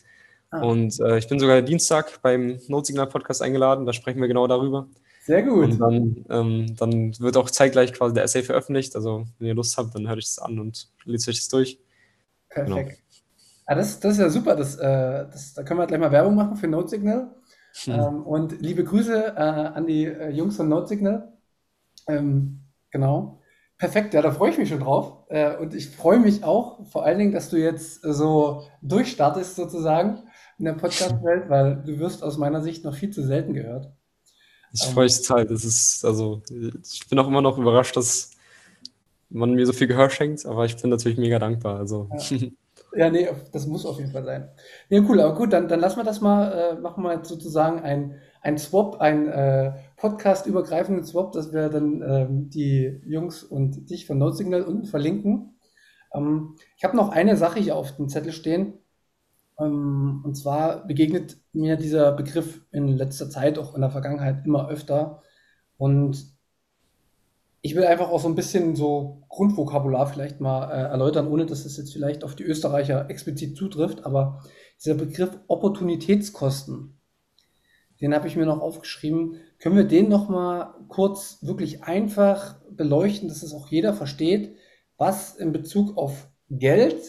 Ah. 0.49 0.61
Und 0.61 0.99
äh, 0.99 1.19
ich 1.19 1.27
bin 1.27 1.39
sogar 1.39 1.61
Dienstag 1.61 2.21
beim 2.23 2.59
Notsignal 2.67 3.07
Podcast 3.07 3.43
eingeladen, 3.43 3.85
da 3.85 3.93
sprechen 3.93 4.21
wir 4.21 4.27
genau 4.27 4.47
darüber. 4.47 4.87
Sehr 5.23 5.43
gut. 5.43 5.65
Und 5.65 5.79
dann, 5.79 6.25
ähm, 6.29 6.75
dann 6.77 7.19
wird 7.19 7.37
auch 7.37 7.49
zeitgleich 7.49 7.93
quasi 7.93 8.13
der 8.13 8.23
Essay 8.23 8.43
veröffentlicht. 8.43 8.95
Also, 8.95 9.25
wenn 9.39 9.47
ihr 9.47 9.55
Lust 9.55 9.75
habt, 9.77 9.93
dann 9.95 10.07
hört 10.07 10.19
euch 10.19 10.25
das 10.25 10.39
an 10.39 10.59
und 10.59 10.89
lest 11.03 11.27
euch 11.27 11.37
das 11.37 11.47
durch. 11.47 11.79
Perfekt. 12.55 12.89
Genau. 12.89 12.99
Ah, 13.67 13.75
das, 13.75 13.99
das 13.99 14.13
ist 14.13 14.19
ja 14.19 14.29
super. 14.29 14.55
Das, 14.55 14.75
äh, 14.77 15.27
das, 15.29 15.53
da 15.53 15.63
können 15.63 15.79
wir 15.79 15.87
gleich 15.87 15.99
mal 15.99 16.11
Werbung 16.11 16.35
machen 16.35 16.55
für 16.55 16.67
Notsignal. 16.67 17.35
Hm. 17.83 17.93
Ähm, 17.93 18.23
und 18.23 18.61
liebe 18.61 18.83
Grüße 18.83 19.33
äh, 19.35 19.39
an 19.39 19.85
die 19.85 20.05
äh, 20.05 20.29
Jungs 20.29 20.55
von 20.55 20.69
Notsignal. 20.69 21.33
Ähm, 22.07 22.61
genau. 22.91 23.41
Perfekt, 23.77 24.13
ja, 24.13 24.21
da 24.21 24.31
freue 24.31 24.51
ich 24.51 24.57
mich 24.57 24.69
schon 24.69 24.79
drauf. 24.79 25.25
Äh, 25.27 25.57
und 25.57 25.73
ich 25.73 25.89
freue 25.89 26.19
mich 26.19 26.45
auch 26.45 26.85
vor 26.87 27.03
allen 27.03 27.19
Dingen, 27.19 27.33
dass 27.33 27.49
du 27.49 27.57
jetzt 27.57 28.01
so 28.03 28.63
durchstartest 28.81 29.57
sozusagen 29.57 30.23
in 30.57 30.65
der 30.65 30.73
Podcast-Welt, 30.73 31.49
weil 31.49 31.83
du 31.85 31.99
wirst 31.99 32.23
aus 32.23 32.37
meiner 32.37 32.61
Sicht 32.61 32.85
noch 32.85 32.95
viel 32.95 33.09
zu 33.09 33.21
selten 33.21 33.53
gehört. 33.53 33.91
Ich 34.71 34.85
freue 34.85 35.05
mich 35.05 35.21
total. 35.21 35.45
Das 35.45 35.65
ist, 35.65 36.05
also, 36.05 36.41
ich 36.49 37.07
bin 37.09 37.19
auch 37.19 37.27
immer 37.27 37.41
noch 37.41 37.57
überrascht, 37.57 37.97
dass 37.97 38.34
man 39.29 39.53
mir 39.53 39.65
so 39.65 39.73
viel 39.73 39.87
Gehör 39.87 40.09
schenkt, 40.09 40.45
aber 40.45 40.65
ich 40.65 40.77
bin 40.77 40.89
natürlich 40.89 41.17
mega 41.17 41.39
dankbar. 41.39 41.77
Also. 41.77 42.09
Ja. 42.29 42.37
ja, 42.95 43.09
nee, 43.09 43.27
das 43.51 43.67
muss 43.67 43.85
auf 43.85 43.97
jeden 43.99 44.11
Fall 44.11 44.23
sein. 44.23 44.49
Ja, 44.89 45.01
cool, 45.07 45.19
aber 45.19 45.35
gut, 45.35 45.53
dann, 45.53 45.67
dann 45.67 45.79
lassen 45.79 45.97
wir 45.97 46.03
das 46.03 46.21
mal, 46.21 46.51
äh, 46.51 46.75
machen 46.79 47.03
wir 47.03 47.13
jetzt 47.13 47.29
sozusagen 47.29 47.79
ein, 47.79 48.15
ein 48.41 48.57
Swap, 48.57 49.01
ein 49.01 49.27
äh, 49.27 49.73
Podcast-übergreifenden 49.97 51.05
Swap, 51.05 51.31
dass 51.31 51.53
wir 51.53 51.69
dann 51.69 52.01
ähm, 52.01 52.49
die 52.49 53.01
Jungs 53.05 53.43
und 53.43 53.89
dich 53.89 54.05
von 54.05 54.17
Notsignal 54.17 54.63
unten 54.63 54.85
verlinken. 54.85 55.59
Ähm, 56.13 56.55
ich 56.77 56.83
habe 56.83 56.95
noch 56.95 57.09
eine 57.09 57.37
Sache 57.37 57.59
hier 57.59 57.75
auf 57.75 57.95
dem 57.95 58.09
Zettel 58.09 58.31
stehen. 58.31 58.73
Ähm, 59.59 60.21
und 60.23 60.35
zwar 60.35 60.85
begegnet 60.85 61.37
mir 61.53 61.77
dieser 61.77 62.11
Begriff 62.11 62.61
in 62.71 62.87
letzter 62.87 63.29
Zeit, 63.29 63.57
auch 63.57 63.75
in 63.75 63.81
der 63.81 63.89
Vergangenheit, 63.89 64.45
immer 64.45 64.69
öfter. 64.69 65.21
Und 65.77 66.34
ich 67.65 67.75
will 67.75 67.85
einfach 67.85 68.11
auch 68.11 68.19
so 68.19 68.27
ein 68.27 68.35
bisschen 68.35 68.75
so 68.75 69.23
Grundvokabular 69.27 70.05
vielleicht 70.05 70.39
mal 70.39 70.69
äh, 70.69 70.83
erläutern, 70.83 71.27
ohne 71.27 71.47
dass 71.47 71.65
es 71.65 71.77
jetzt 71.77 71.93
vielleicht 71.93 72.23
auf 72.23 72.35
die 72.35 72.43
Österreicher 72.43 73.09
explizit 73.09 73.57
zutrifft. 73.57 74.05
Aber 74.05 74.43
dieser 74.79 74.93
Begriff 74.93 75.39
Opportunitätskosten, 75.47 76.99
den 77.99 78.13
habe 78.13 78.27
ich 78.27 78.35
mir 78.35 78.45
noch 78.45 78.61
aufgeschrieben. 78.61 79.37
Können 79.57 79.77
wir 79.77 79.85
den 79.85 80.09
noch 80.09 80.29
mal 80.29 80.75
kurz 80.89 81.39
wirklich 81.41 81.83
einfach 81.83 82.61
beleuchten, 82.69 83.29
dass 83.29 83.41
es 83.41 83.51
auch 83.51 83.67
jeder 83.69 83.95
versteht, 83.95 84.55
was 84.97 85.35
in 85.35 85.51
Bezug 85.51 85.97
auf 85.97 86.29
Geld 86.51 87.01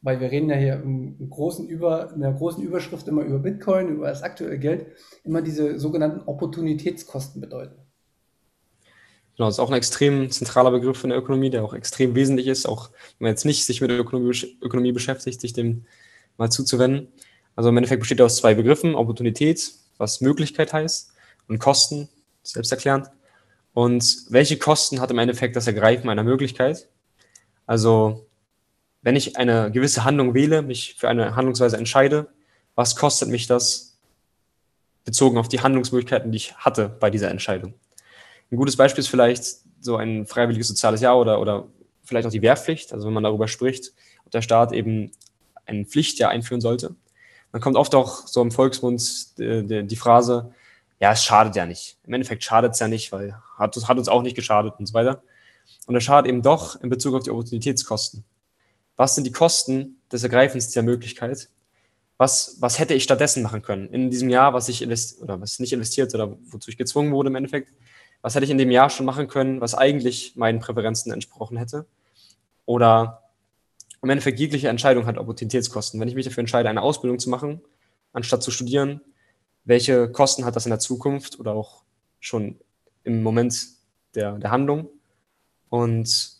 weil 0.00 0.20
wir 0.20 0.30
reden 0.30 0.48
ja 0.48 0.54
hier 0.54 0.74
im 0.74 1.28
großen 1.28 1.66
Über, 1.68 2.12
in 2.14 2.20
der 2.20 2.32
großen 2.32 2.62
Überschrift 2.62 3.08
immer 3.08 3.22
über 3.22 3.40
Bitcoin, 3.40 3.88
über 3.88 4.06
das 4.06 4.22
aktuelle 4.22 4.56
Geld, 4.56 4.86
immer 5.24 5.42
diese 5.42 5.80
sogenannten 5.80 6.20
Opportunitätskosten 6.20 7.40
bedeuten. 7.40 7.87
Genau, 9.38 9.46
das 9.46 9.54
ist 9.54 9.60
auch 9.60 9.70
ein 9.70 9.76
extrem 9.76 10.32
zentraler 10.32 10.72
Begriff 10.72 11.04
in 11.04 11.10
der 11.10 11.18
Ökonomie, 11.20 11.48
der 11.48 11.62
auch 11.62 11.72
extrem 11.72 12.16
wesentlich 12.16 12.48
ist, 12.48 12.66
auch 12.66 12.90
wenn 12.90 13.26
man 13.26 13.30
jetzt 13.30 13.44
nicht 13.44 13.64
sich 13.64 13.80
mit 13.80 13.88
der 13.88 14.00
Ökonomie, 14.00 14.58
Ökonomie 14.60 14.90
beschäftigt, 14.90 15.40
sich 15.40 15.52
dem 15.52 15.86
mal 16.38 16.50
zuzuwenden. 16.50 17.06
Also 17.54 17.68
im 17.68 17.76
Endeffekt 17.76 18.00
besteht 18.00 18.18
er 18.18 18.26
aus 18.26 18.38
zwei 18.38 18.54
Begriffen, 18.54 18.96
Opportunität, 18.96 19.74
was 19.96 20.20
Möglichkeit 20.20 20.72
heißt, 20.72 21.12
und 21.46 21.60
Kosten, 21.60 22.08
selbsterklärend. 22.42 23.12
Und 23.74 24.24
welche 24.28 24.58
Kosten 24.58 25.00
hat 25.00 25.12
im 25.12 25.18
Endeffekt 25.18 25.54
das 25.54 25.68
Ergreifen 25.68 26.10
einer 26.10 26.24
Möglichkeit? 26.24 26.88
Also 27.64 28.26
wenn 29.02 29.14
ich 29.14 29.36
eine 29.36 29.70
gewisse 29.70 30.02
Handlung 30.02 30.34
wähle, 30.34 30.62
mich 30.62 30.96
für 30.98 31.08
eine 31.08 31.36
Handlungsweise 31.36 31.76
entscheide, 31.76 32.26
was 32.74 32.96
kostet 32.96 33.28
mich 33.28 33.46
das 33.46 34.00
bezogen 35.04 35.38
auf 35.38 35.46
die 35.46 35.60
Handlungsmöglichkeiten, 35.60 36.32
die 36.32 36.38
ich 36.38 36.56
hatte 36.56 36.88
bei 36.88 37.08
dieser 37.08 37.30
Entscheidung? 37.30 37.74
Ein 38.50 38.56
gutes 38.56 38.76
Beispiel 38.76 39.00
ist 39.00 39.08
vielleicht 39.08 39.44
so 39.80 39.96
ein 39.96 40.26
freiwilliges 40.26 40.68
soziales 40.68 41.00
Jahr 41.00 41.18
oder, 41.18 41.40
oder 41.40 41.66
vielleicht 42.02 42.26
auch 42.26 42.32
die 42.32 42.42
Wehrpflicht, 42.42 42.92
also 42.92 43.06
wenn 43.06 43.14
man 43.14 43.22
darüber 43.22 43.48
spricht, 43.48 43.92
ob 44.24 44.30
der 44.32 44.42
Staat 44.42 44.72
eben 44.72 45.12
ein 45.66 45.86
Pflichtjahr 45.86 46.30
einführen 46.30 46.60
sollte. 46.60 46.94
Dann 47.52 47.60
kommt 47.60 47.76
oft 47.76 47.94
auch 47.94 48.26
so 48.26 48.42
im 48.42 48.50
Volksmund 48.50 49.38
die, 49.38 49.66
die, 49.66 49.86
die 49.86 49.96
Phrase, 49.96 50.52
ja, 51.00 51.12
es 51.12 51.22
schadet 51.22 51.54
ja 51.56 51.66
nicht. 51.66 51.98
Im 52.04 52.14
Endeffekt 52.14 52.42
schadet 52.42 52.72
es 52.72 52.78
ja 52.80 52.88
nicht, 52.88 53.12
weil 53.12 53.34
hat, 53.56 53.76
hat 53.76 53.98
uns 53.98 54.08
auch 54.08 54.22
nicht 54.22 54.34
geschadet 54.34 54.74
und 54.78 54.86
so 54.86 54.94
weiter. 54.94 55.22
Und 55.86 55.94
es 55.96 56.04
schadet 56.04 56.28
eben 56.28 56.42
doch 56.42 56.80
in 56.82 56.88
Bezug 56.88 57.14
auf 57.14 57.22
die 57.22 57.30
Opportunitätskosten 57.30 58.24
was 58.98 59.14
sind 59.14 59.24
die 59.24 59.32
Kosten 59.32 60.02
des 60.12 60.24
Ergreifens 60.24 60.66
dieser 60.66 60.82
Möglichkeit? 60.82 61.48
Was, 62.18 62.56
was 62.58 62.80
hätte 62.80 62.94
ich 62.94 63.04
stattdessen 63.04 63.44
machen 63.44 63.62
können 63.62 63.88
in 63.90 64.10
diesem 64.10 64.28
Jahr, 64.28 64.52
was 64.52 64.68
ich 64.68 64.82
invest 64.82 65.22
oder 65.22 65.40
was 65.40 65.60
nicht 65.60 65.72
investiert 65.72 66.12
oder 66.16 66.36
wozu 66.50 66.68
ich 66.68 66.76
gezwungen 66.76 67.12
wurde 67.12 67.28
im 67.28 67.36
Endeffekt? 67.36 67.72
Was 68.22 68.34
hätte 68.34 68.44
ich 68.44 68.50
in 68.50 68.58
dem 68.58 68.70
Jahr 68.70 68.90
schon 68.90 69.06
machen 69.06 69.28
können, 69.28 69.60
was 69.60 69.74
eigentlich 69.74 70.34
meinen 70.36 70.60
Präferenzen 70.60 71.12
entsprochen 71.12 71.56
hätte? 71.56 71.86
Oder 72.66 73.22
im 74.02 74.10
Endeffekt 74.10 74.38
jegliche 74.38 74.68
Entscheidung 74.68 75.06
hat 75.06 75.18
Opportunitätskosten. 75.18 76.00
Wenn 76.00 76.08
ich 76.08 76.14
mich 76.14 76.24
dafür 76.24 76.40
entscheide, 76.40 76.68
eine 76.68 76.82
Ausbildung 76.82 77.18
zu 77.18 77.30
machen, 77.30 77.60
anstatt 78.12 78.42
zu 78.42 78.50
studieren, 78.50 79.00
welche 79.64 80.10
Kosten 80.10 80.44
hat 80.44 80.56
das 80.56 80.66
in 80.66 80.70
der 80.70 80.78
Zukunft 80.78 81.38
oder 81.38 81.52
auch 81.52 81.82
schon 82.20 82.58
im 83.04 83.22
Moment 83.22 83.56
der, 84.14 84.38
der 84.38 84.50
Handlung? 84.50 84.88
Und 85.68 86.38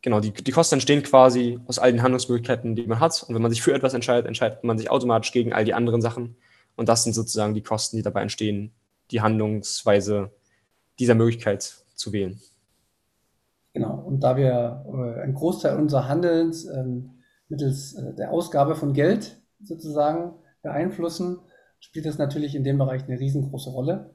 genau, 0.00 0.20
die, 0.20 0.32
die 0.32 0.52
Kosten 0.52 0.76
entstehen 0.76 1.02
quasi 1.02 1.58
aus 1.66 1.78
all 1.78 1.92
den 1.92 2.02
Handlungsmöglichkeiten, 2.02 2.76
die 2.76 2.86
man 2.86 3.00
hat. 3.00 3.24
Und 3.24 3.34
wenn 3.34 3.42
man 3.42 3.50
sich 3.50 3.62
für 3.62 3.74
etwas 3.74 3.94
entscheidet, 3.94 4.26
entscheidet 4.26 4.64
man 4.64 4.78
sich 4.78 4.90
automatisch 4.90 5.32
gegen 5.32 5.52
all 5.52 5.64
die 5.64 5.74
anderen 5.74 6.00
Sachen. 6.00 6.36
Und 6.76 6.88
das 6.88 7.04
sind 7.04 7.12
sozusagen 7.12 7.54
die 7.54 7.62
Kosten, 7.62 7.96
die 7.96 8.02
dabei 8.02 8.22
entstehen, 8.22 8.72
die 9.10 9.20
Handlungsweise 9.20 10.30
dieser 10.98 11.14
Möglichkeit 11.14 11.84
zu 11.94 12.12
wählen. 12.12 12.40
Genau, 13.72 13.98
und 13.98 14.20
da 14.20 14.36
wir 14.36 14.84
äh, 14.86 15.20
einen 15.20 15.34
Großteil 15.34 15.76
unseres 15.76 16.08
Handelns 16.08 16.64
ähm, 16.64 17.10
mittels 17.48 17.94
äh, 17.94 18.14
der 18.14 18.32
Ausgabe 18.32 18.74
von 18.74 18.94
Geld 18.94 19.40
sozusagen 19.62 20.34
beeinflussen, 20.62 21.40
spielt 21.78 22.06
das 22.06 22.18
natürlich 22.18 22.54
in 22.54 22.64
dem 22.64 22.78
Bereich 22.78 23.04
eine 23.04 23.20
riesengroße 23.20 23.70
Rolle, 23.70 24.14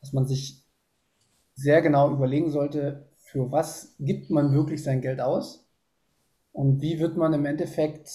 dass 0.00 0.12
man 0.12 0.26
sich 0.26 0.62
sehr 1.54 1.82
genau 1.82 2.12
überlegen 2.12 2.50
sollte, 2.50 3.08
für 3.16 3.50
was 3.50 3.94
gibt 3.98 4.30
man 4.30 4.52
wirklich 4.52 4.82
sein 4.82 5.00
Geld 5.00 5.20
aus 5.20 5.66
und 6.52 6.82
wie 6.82 7.00
wird 7.00 7.16
man 7.16 7.32
im 7.32 7.46
Endeffekt 7.46 8.10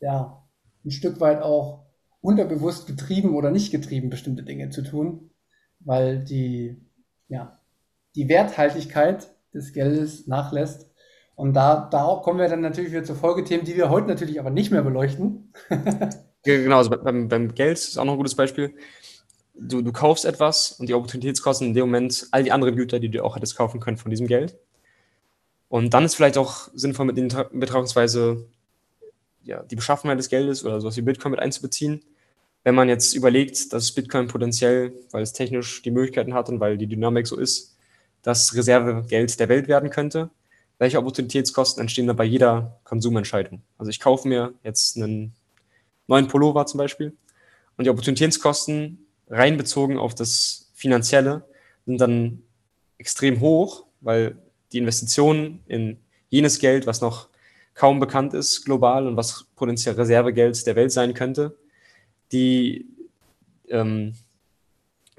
ja 0.00 0.44
ein 0.84 0.90
Stück 0.90 1.20
weit 1.20 1.42
auch 1.42 1.86
unterbewusst 2.20 2.86
getrieben 2.86 3.34
oder 3.34 3.50
nicht 3.50 3.70
getrieben, 3.70 4.10
bestimmte 4.10 4.42
Dinge 4.42 4.70
zu 4.70 4.82
tun, 4.82 5.30
weil 5.84 6.18
die, 6.24 6.76
ja, 7.28 7.58
die 8.14 8.28
Werthaltigkeit 8.28 9.28
des 9.52 9.72
Geldes 9.72 10.26
nachlässt. 10.26 10.90
Und 11.36 11.54
da, 11.54 11.88
da 11.90 12.20
kommen 12.22 12.38
wir 12.38 12.48
dann 12.48 12.60
natürlich 12.60 12.90
wieder 12.90 13.04
zu 13.04 13.14
Folgethemen, 13.14 13.64
die 13.64 13.76
wir 13.76 13.90
heute 13.90 14.08
natürlich 14.08 14.38
aber 14.38 14.50
nicht 14.50 14.70
mehr 14.70 14.82
beleuchten. 14.82 15.52
genau, 16.44 16.78
also 16.78 16.90
beim, 16.90 17.28
beim 17.28 17.54
Geld 17.54 17.78
ist 17.78 17.98
auch 17.98 18.04
noch 18.04 18.12
ein 18.12 18.18
gutes 18.18 18.36
Beispiel 18.36 18.74
du, 19.54 19.82
du 19.82 19.92
kaufst 19.92 20.24
etwas 20.24 20.72
und 20.72 20.88
die 20.88 20.94
Opportunitätskosten 20.94 21.68
in 21.68 21.74
dem 21.74 21.86
Moment 21.86 22.28
all 22.30 22.44
die 22.44 22.52
anderen 22.52 22.76
Güter, 22.76 23.00
die 23.00 23.08
du 23.08 23.24
auch 23.24 23.36
hättest 23.36 23.56
kaufen 23.56 23.80
können 23.80 23.96
von 23.96 24.10
diesem 24.10 24.26
Geld. 24.26 24.58
Und 25.68 25.94
dann 25.94 26.04
ist 26.04 26.14
vielleicht 26.14 26.38
auch 26.38 26.68
sinnvoll 26.74 27.06
mit 27.06 27.16
der 27.16 27.44
Betrachtungsweise 27.52 28.46
ja, 29.42 29.62
die 29.62 29.76
Beschaffenheit 29.76 30.18
des 30.18 30.28
Geldes 30.28 30.64
oder 30.64 30.80
sowas 30.80 30.96
wie 30.96 31.02
Bitcoin 31.02 31.32
mit 31.32 31.40
einzubeziehen. 31.40 32.04
Wenn 32.64 32.74
man 32.74 32.88
jetzt 32.88 33.14
überlegt, 33.14 33.72
dass 33.74 33.92
Bitcoin 33.92 34.26
potenziell, 34.26 34.94
weil 35.10 35.22
es 35.22 35.34
technisch 35.34 35.82
die 35.82 35.90
Möglichkeiten 35.90 36.32
hat 36.32 36.48
und 36.48 36.60
weil 36.60 36.78
die 36.78 36.86
Dynamik 36.86 37.26
so 37.26 37.36
ist, 37.36 37.76
das 38.22 38.54
Reservegeld 38.54 39.38
der 39.38 39.50
Welt 39.50 39.68
werden 39.68 39.90
könnte, 39.90 40.30
welche 40.78 40.98
Opportunitätskosten 40.98 41.82
entstehen 41.82 42.06
da 42.06 42.14
bei 42.14 42.24
jeder 42.24 42.80
Konsumentscheidung? 42.84 43.62
Also 43.76 43.90
ich 43.90 44.00
kaufe 44.00 44.26
mir 44.26 44.54
jetzt 44.64 44.96
einen 44.96 45.34
neuen 46.06 46.26
Pullover 46.26 46.64
zum 46.64 46.78
Beispiel 46.78 47.12
und 47.76 47.84
die 47.84 47.90
Opportunitätskosten 47.90 49.06
rein 49.28 49.58
bezogen 49.58 49.98
auf 49.98 50.14
das 50.14 50.70
Finanzielle 50.74 51.44
sind 51.84 52.00
dann 52.00 52.42
extrem 52.96 53.40
hoch, 53.40 53.84
weil 54.00 54.36
die 54.72 54.78
Investitionen 54.78 55.60
in 55.66 55.98
jenes 56.30 56.58
Geld, 56.58 56.86
was 56.86 57.02
noch 57.02 57.28
kaum 57.74 58.00
bekannt 58.00 58.32
ist 58.34 58.64
global 58.64 59.06
und 59.06 59.16
was 59.16 59.46
potenziell 59.54 59.94
Reservegeld 59.96 60.66
der 60.66 60.76
Welt 60.76 60.92
sein 60.92 61.12
könnte, 61.12 61.56
die, 62.34 62.86
ähm, 63.68 64.14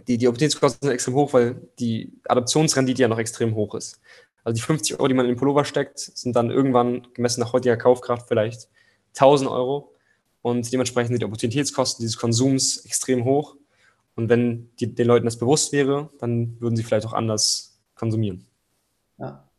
die, 0.07 0.17
die 0.17 0.27
Opportunitätskosten 0.27 0.85
sind 0.85 0.93
extrem 0.93 1.15
hoch, 1.15 1.33
weil 1.33 1.55
die 1.79 2.13
Adoptionsrendite 2.25 3.01
ja 3.01 3.07
noch 3.07 3.17
extrem 3.17 3.55
hoch 3.55 3.73
ist. 3.73 3.99
Also 4.43 4.55
die 4.55 4.61
50 4.61 4.99
Euro, 4.99 5.07
die 5.07 5.15
man 5.15 5.25
in 5.25 5.31
den 5.31 5.39
Pullover 5.39 5.65
steckt, 5.65 5.97
sind 5.97 6.35
dann 6.35 6.51
irgendwann 6.51 7.07
gemessen 7.13 7.39
nach 7.39 7.53
heutiger 7.53 7.77
Kaufkraft 7.77 8.27
vielleicht 8.27 8.69
1000 9.15 9.49
Euro. 9.49 9.91
Und 10.43 10.71
dementsprechend 10.71 11.09
sind 11.09 11.21
die 11.21 11.25
Opportunitätskosten 11.25 12.03
dieses 12.03 12.17
Konsums 12.17 12.85
extrem 12.85 13.25
hoch. 13.25 13.55
Und 14.15 14.29
wenn 14.29 14.69
die, 14.79 14.93
den 14.93 15.07
Leuten 15.07 15.25
das 15.25 15.39
bewusst 15.39 15.71
wäre, 15.71 16.11
dann 16.19 16.59
würden 16.61 16.75
sie 16.75 16.83
vielleicht 16.83 17.07
auch 17.07 17.13
anders 17.13 17.79
konsumieren. 17.95 18.45
Ja, 19.17 19.49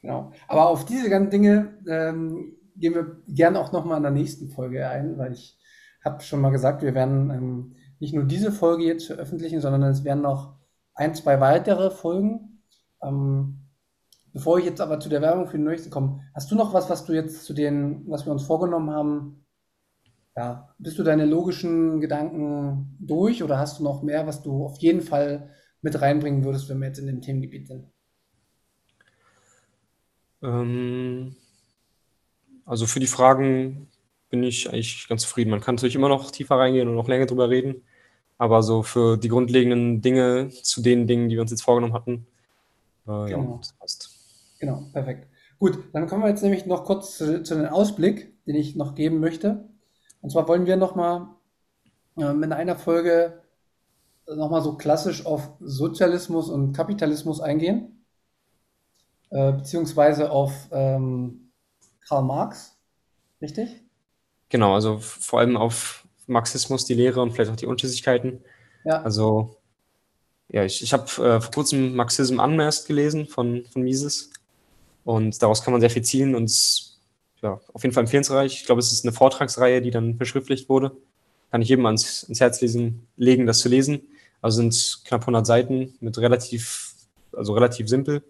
genau. 0.00 0.32
Aber 0.48 0.68
auf 0.68 0.84
diese 0.84 1.08
ganzen 1.08 1.30
Dinge 1.30 1.78
ähm, 1.86 2.56
gehen 2.74 2.94
wir 2.94 3.22
gerne 3.28 3.60
auch 3.60 3.70
nochmal 3.70 3.98
in 3.98 4.02
der 4.02 4.12
nächsten 4.12 4.48
Folge 4.48 4.88
ein, 4.88 5.16
weil 5.18 5.34
ich 5.34 5.56
habe 6.06 6.22
schon 6.22 6.40
mal 6.40 6.50
gesagt, 6.50 6.82
wir 6.82 6.94
werden 6.94 7.30
ähm, 7.30 7.76
nicht 7.98 8.14
nur 8.14 8.24
diese 8.24 8.52
Folge 8.52 8.84
jetzt 8.84 9.06
veröffentlichen, 9.06 9.60
sondern 9.60 9.82
es 9.82 10.04
werden 10.04 10.22
noch 10.22 10.54
ein, 10.94 11.14
zwei 11.14 11.40
weitere 11.40 11.90
Folgen. 11.90 12.62
Ähm, 13.02 13.66
bevor 14.32 14.58
ich 14.58 14.64
jetzt 14.64 14.80
aber 14.80 15.00
zu 15.00 15.08
der 15.08 15.20
Werbung 15.20 15.46
für 15.46 15.58
die 15.58 15.64
nächste 15.64 15.90
komme, 15.90 16.22
hast 16.34 16.50
du 16.50 16.54
noch 16.54 16.72
was, 16.72 16.88
was 16.88 17.04
du 17.04 17.12
jetzt 17.12 17.44
zu 17.44 17.52
den, 17.52 18.04
was 18.08 18.24
wir 18.24 18.32
uns 18.32 18.44
vorgenommen 18.44 18.90
haben, 18.90 19.44
ja, 20.36 20.74
bist 20.78 20.98
du 20.98 21.02
deine 21.02 21.24
logischen 21.24 22.00
Gedanken 22.00 22.96
durch 23.00 23.42
oder 23.42 23.58
hast 23.58 23.78
du 23.78 23.84
noch 23.84 24.02
mehr, 24.02 24.26
was 24.26 24.42
du 24.42 24.64
auf 24.64 24.78
jeden 24.78 25.00
Fall 25.00 25.50
mit 25.80 26.00
reinbringen 26.00 26.44
würdest, 26.44 26.68
wenn 26.68 26.78
wir 26.78 26.88
jetzt 26.88 26.98
in 26.98 27.06
dem 27.06 27.22
Themengebiet 27.22 27.68
sind? 27.68 27.86
Ähm, 30.42 31.34
also 32.66 32.86
für 32.86 33.00
die 33.00 33.06
Fragen 33.06 33.88
bin 34.28 34.42
ich 34.42 34.68
eigentlich 34.68 35.08
ganz 35.08 35.22
zufrieden. 35.22 35.50
Man 35.50 35.60
kann 35.60 35.76
natürlich 35.76 35.94
immer 35.94 36.08
noch 36.08 36.30
tiefer 36.30 36.56
reingehen 36.56 36.88
und 36.88 36.94
noch 36.94 37.08
länger 37.08 37.26
drüber 37.26 37.50
reden. 37.50 37.82
Aber 38.38 38.62
so 38.62 38.82
für 38.82 39.16
die 39.16 39.28
grundlegenden 39.28 40.02
Dinge 40.02 40.50
zu 40.50 40.82
den 40.82 41.06
Dingen, 41.06 41.28
die 41.28 41.36
wir 41.36 41.42
uns 41.42 41.50
jetzt 41.50 41.62
vorgenommen 41.62 41.94
hatten, 41.94 42.26
äh, 43.06 43.30
genau. 43.30 43.52
ja, 43.52 43.58
das 43.58 43.72
passt. 43.72 44.10
Genau, 44.58 44.84
perfekt. 44.92 45.28
Gut, 45.58 45.78
dann 45.92 46.06
kommen 46.06 46.22
wir 46.22 46.28
jetzt 46.28 46.42
nämlich 46.42 46.66
noch 46.66 46.84
kurz 46.84 47.16
zu, 47.16 47.42
zu 47.42 47.54
dem 47.54 47.66
Ausblick, 47.66 48.44
den 48.44 48.56
ich 48.56 48.76
noch 48.76 48.94
geben 48.94 49.20
möchte. 49.20 49.68
Und 50.20 50.30
zwar 50.30 50.46
wollen 50.48 50.66
wir 50.66 50.76
nochmal 50.76 51.28
ähm, 52.18 52.42
in 52.42 52.52
einer 52.52 52.76
Folge 52.76 53.40
nochmal 54.26 54.62
so 54.62 54.76
klassisch 54.76 55.24
auf 55.24 55.50
Sozialismus 55.60 56.50
und 56.50 56.72
Kapitalismus 56.72 57.40
eingehen, 57.40 58.04
äh, 59.30 59.52
beziehungsweise 59.52 60.30
auf 60.30 60.68
ähm, 60.72 61.52
Karl 62.06 62.24
Marx, 62.24 62.76
richtig? 63.40 63.85
Genau, 64.48 64.74
also 64.74 64.98
vor 64.98 65.40
allem 65.40 65.56
auf 65.56 66.06
Marxismus, 66.26 66.84
die 66.84 66.94
Lehre 66.94 67.20
und 67.20 67.32
vielleicht 67.32 67.50
auch 67.50 67.56
die 67.56 67.66
Unschlüssigkeiten. 67.66 68.40
Ja. 68.84 69.02
Also, 69.02 69.56
ja, 70.48 70.64
ich, 70.64 70.82
ich 70.82 70.92
habe 70.92 71.04
äh, 71.04 71.40
vor 71.40 71.50
kurzem 71.52 71.96
Marxism 71.96 72.38
Unmasked 72.38 72.86
gelesen 72.86 73.26
von, 73.26 73.64
von 73.66 73.82
Mises 73.82 74.30
und 75.04 75.42
daraus 75.42 75.62
kann 75.62 75.72
man 75.72 75.80
sehr 75.80 75.90
viel 75.90 76.02
ziehen 76.02 76.34
und 76.34 76.50
ja, 77.42 77.60
auf 77.72 77.82
jeden 77.82 77.94
Fall 77.94 78.04
empfehlensreich. 78.04 78.60
Ich 78.60 78.66
glaube, 78.66 78.80
es 78.80 78.92
ist 78.92 79.04
eine 79.04 79.12
Vortragsreihe, 79.12 79.82
die 79.82 79.90
dann 79.90 80.16
verschriftlicht 80.16 80.68
wurde. 80.68 80.96
Kann 81.50 81.62
ich 81.62 81.68
jedem 81.68 81.86
ans, 81.86 82.24
ans 82.24 82.40
Herz 82.40 82.60
lesen, 82.60 83.06
legen, 83.16 83.46
das 83.46 83.58
zu 83.58 83.68
lesen. 83.68 84.02
Also 84.42 84.56
sind 84.56 85.02
knapp 85.04 85.22
100 85.22 85.46
Seiten 85.46 85.94
mit 86.00 86.18
relativ, 86.18 86.94
also 87.32 87.52
relativ 87.52 87.88
simpel 87.88 88.22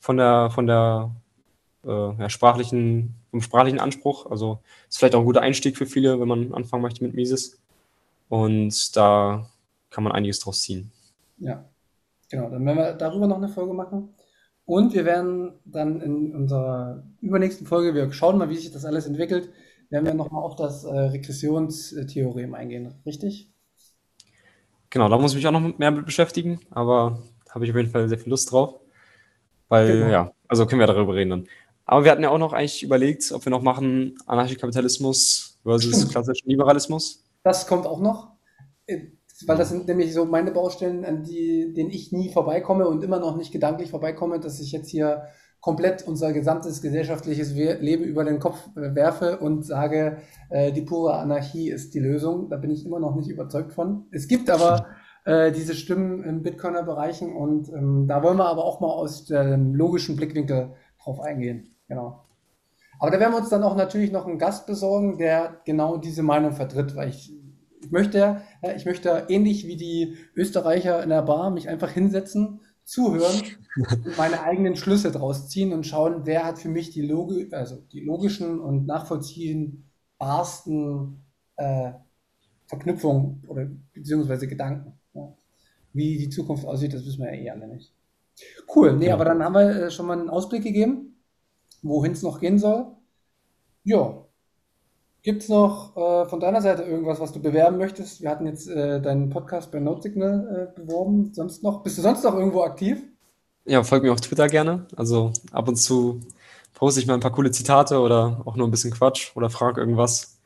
von 0.00 0.16
der, 0.16 0.50
von 0.50 0.66
der 0.66 1.10
äh, 1.88 2.20
ja, 2.20 2.28
sprachlichen, 2.28 3.14
vom 3.30 3.40
sprachlichen 3.40 3.80
Anspruch. 3.80 4.30
Also 4.30 4.60
ist 4.88 4.98
vielleicht 4.98 5.14
auch 5.14 5.20
ein 5.20 5.26
guter 5.26 5.42
Einstieg 5.42 5.76
für 5.76 5.86
viele, 5.86 6.20
wenn 6.20 6.28
man 6.28 6.54
anfangen 6.54 6.82
möchte 6.82 7.02
mit 7.02 7.14
Mises. 7.14 7.58
Und 8.28 8.96
da 8.96 9.48
kann 9.90 10.04
man 10.04 10.12
einiges 10.12 10.40
draus 10.40 10.62
ziehen. 10.62 10.92
Ja, 11.38 11.64
genau. 12.30 12.50
Dann 12.50 12.64
werden 12.66 12.78
wir 12.78 12.92
darüber 12.92 13.26
noch 13.26 13.38
eine 13.38 13.48
Folge 13.48 13.72
machen. 13.72 14.14
Und 14.66 14.92
wir 14.92 15.06
werden 15.06 15.52
dann 15.64 16.02
in 16.02 16.34
unserer 16.34 17.02
übernächsten 17.22 17.66
Folge, 17.66 17.94
wir 17.94 18.12
schauen 18.12 18.36
mal, 18.36 18.50
wie 18.50 18.56
sich 18.56 18.70
das 18.70 18.84
alles 18.84 19.06
entwickelt, 19.06 19.48
werden 19.88 20.04
wir 20.04 20.12
nochmal 20.12 20.42
auf 20.42 20.56
das 20.56 20.84
äh, 20.84 20.94
Regressionstheorem 20.94 22.54
eingehen, 22.54 22.94
richtig? 23.06 23.50
Genau, 24.90 25.08
da 25.08 25.16
muss 25.16 25.32
ich 25.32 25.36
mich 25.36 25.46
auch 25.46 25.52
noch 25.52 25.78
mehr 25.78 25.90
mit 25.90 26.04
beschäftigen, 26.04 26.60
aber 26.70 27.18
habe 27.50 27.64
ich 27.64 27.70
auf 27.70 27.76
jeden 27.78 27.90
Fall 27.90 28.08
sehr 28.10 28.18
viel 28.18 28.28
Lust 28.28 28.52
drauf. 28.52 28.78
Weil, 29.68 29.98
genau. 30.00 30.10
ja, 30.10 30.32
also 30.48 30.66
können 30.66 30.80
wir 30.80 30.86
darüber 30.86 31.14
reden 31.14 31.30
dann. 31.30 31.48
Aber 31.88 32.04
wir 32.04 32.12
hatten 32.12 32.22
ja 32.22 32.28
auch 32.28 32.38
noch 32.38 32.52
eigentlich 32.52 32.82
überlegt, 32.82 33.32
ob 33.32 33.46
wir 33.46 33.50
noch 33.50 33.62
machen 33.62 34.18
Anarchikapitalismus 34.26 35.58
versus 35.62 36.06
klassischen 36.12 36.50
Liberalismus. 36.50 37.24
Das 37.42 37.66
kommt 37.66 37.86
auch 37.86 38.00
noch. 38.00 38.32
Äh, 38.86 39.06
weil 39.46 39.56
das 39.56 39.70
sind 39.70 39.88
nämlich 39.88 40.12
so 40.12 40.26
meine 40.26 40.50
Baustellen, 40.50 41.06
an 41.06 41.22
die, 41.22 41.72
denen 41.72 41.90
ich 41.90 42.12
nie 42.12 42.30
vorbeikomme 42.30 42.86
und 42.86 43.02
immer 43.02 43.18
noch 43.18 43.36
nicht 43.36 43.52
gedanklich 43.52 43.90
vorbeikomme, 43.90 44.38
dass 44.38 44.60
ich 44.60 44.70
jetzt 44.72 44.90
hier 44.90 45.28
komplett 45.60 46.06
unser 46.06 46.34
gesamtes 46.34 46.82
gesellschaftliches 46.82 47.54
Leben 47.54 48.04
über 48.04 48.24
den 48.24 48.38
Kopf 48.38 48.68
äh, 48.76 48.94
werfe 48.94 49.38
und 49.38 49.64
sage, 49.64 50.18
äh, 50.50 50.72
die 50.72 50.82
pure 50.82 51.14
Anarchie 51.14 51.70
ist 51.70 51.94
die 51.94 52.00
Lösung. 52.00 52.50
Da 52.50 52.58
bin 52.58 52.70
ich 52.70 52.84
immer 52.84 53.00
noch 53.00 53.16
nicht 53.16 53.30
überzeugt 53.30 53.72
von. 53.72 54.06
Es 54.10 54.28
gibt 54.28 54.50
aber 54.50 54.86
diese 55.54 55.74
Stimmen 55.74 56.24
in 56.24 56.42
Bitcoiner-Bereichen 56.42 57.36
und 57.36 57.68
ähm, 57.68 58.06
da 58.08 58.22
wollen 58.22 58.38
wir 58.38 58.46
aber 58.46 58.64
auch 58.64 58.80
mal 58.80 58.88
aus 58.88 59.26
dem 59.26 59.74
logischen 59.74 60.16
Blickwinkel 60.16 60.72
drauf 61.02 61.20
eingehen. 61.20 61.77
Genau. 61.88 62.24
Aber 63.00 63.10
da 63.10 63.20
werden 63.20 63.32
wir 63.32 63.38
uns 63.38 63.48
dann 63.48 63.62
auch 63.62 63.76
natürlich 63.76 64.12
noch 64.12 64.26
einen 64.26 64.38
Gast 64.38 64.66
besorgen, 64.66 65.18
der 65.18 65.60
genau 65.64 65.98
diese 65.98 66.22
Meinung 66.22 66.52
vertritt, 66.52 66.96
weil 66.96 67.08
ich 67.08 67.32
ich 67.80 67.92
möchte, 67.92 68.42
ich 68.76 68.84
möchte 68.86 69.26
ähnlich 69.28 69.64
wie 69.66 69.76
die 69.76 70.16
Österreicher 70.34 71.00
in 71.02 71.10
der 71.10 71.22
Bar 71.22 71.50
mich 71.50 71.68
einfach 71.68 71.90
hinsetzen, 71.90 72.60
zuhören 72.84 73.42
und 73.76 74.16
meine 74.16 74.42
eigenen 74.42 74.76
Schlüsse 74.76 75.10
draus 75.12 75.48
ziehen 75.48 75.72
und 75.72 75.86
schauen, 75.86 76.22
wer 76.24 76.44
hat 76.44 76.58
für 76.58 76.68
mich 76.68 76.90
die, 76.90 77.02
Logi 77.02 77.48
also 77.52 77.76
die 77.92 78.00
logischen 78.00 78.58
und 78.60 78.86
nachvollziehbarsten 78.86 81.22
äh, 81.56 81.92
Verknüpfungen 82.66 83.44
oder 83.46 83.68
beziehungsweise 83.92 84.48
Gedanken. 84.48 84.98
Ja. 85.14 85.32
Wie 85.92 86.18
die 86.18 86.30
Zukunft 86.30 86.64
aussieht, 86.64 86.94
das 86.94 87.06
wissen 87.06 87.22
wir 87.22 87.34
ja 87.34 87.40
eh 87.40 87.50
alle 87.50 87.68
nicht. 87.68 87.92
Cool, 88.74 88.96
nee, 88.96 89.08
ja. 89.08 89.14
aber 89.14 89.24
dann 89.24 89.42
haben 89.42 89.54
wir 89.54 89.84
äh, 89.84 89.90
schon 89.90 90.06
mal 90.06 90.18
einen 90.18 90.30
Ausblick 90.30 90.62
gegeben, 90.62 91.07
wohin 91.82 92.12
es 92.12 92.22
noch 92.22 92.40
gehen 92.40 92.58
soll. 92.58 92.86
Ja, 93.84 94.28
Gibt 95.22 95.42
es 95.42 95.48
noch 95.48 95.96
äh, 95.96 96.26
von 96.26 96.38
deiner 96.38 96.62
Seite 96.62 96.82
irgendwas, 96.84 97.18
was 97.18 97.32
du 97.32 97.40
bewerben 97.40 97.76
möchtest? 97.76 98.22
Wir 98.22 98.30
hatten 98.30 98.46
jetzt 98.46 98.68
äh, 98.68 98.98
deinen 99.02 99.30
Podcast 99.30 99.72
bei 99.72 99.80
NoteSignal 99.80 100.72
äh, 100.74 100.80
beworben. 100.80 101.34
Sonst 101.34 101.62
noch? 101.62 101.82
Bist 101.82 101.98
du 101.98 102.02
sonst 102.02 102.22
noch 102.22 102.34
irgendwo 102.34 102.62
aktiv? 102.62 103.02
Ja, 103.66 103.82
folg 103.82 104.04
mir 104.04 104.12
auf 104.12 104.20
Twitter 104.20 104.46
gerne. 104.46 104.86
Also 104.96 105.32
ab 105.50 105.68
und 105.68 105.76
zu 105.76 106.20
poste 106.72 107.00
ich 107.00 107.06
mal 107.06 107.14
ein 107.14 107.20
paar 107.20 107.32
coole 107.32 107.50
Zitate 107.50 107.98
oder 107.98 108.42
auch 108.44 108.54
nur 108.54 108.68
ein 108.68 108.70
bisschen 108.70 108.92
Quatsch 108.92 109.36
oder 109.36 109.50
frage 109.50 109.80
irgendwas. 109.80 110.38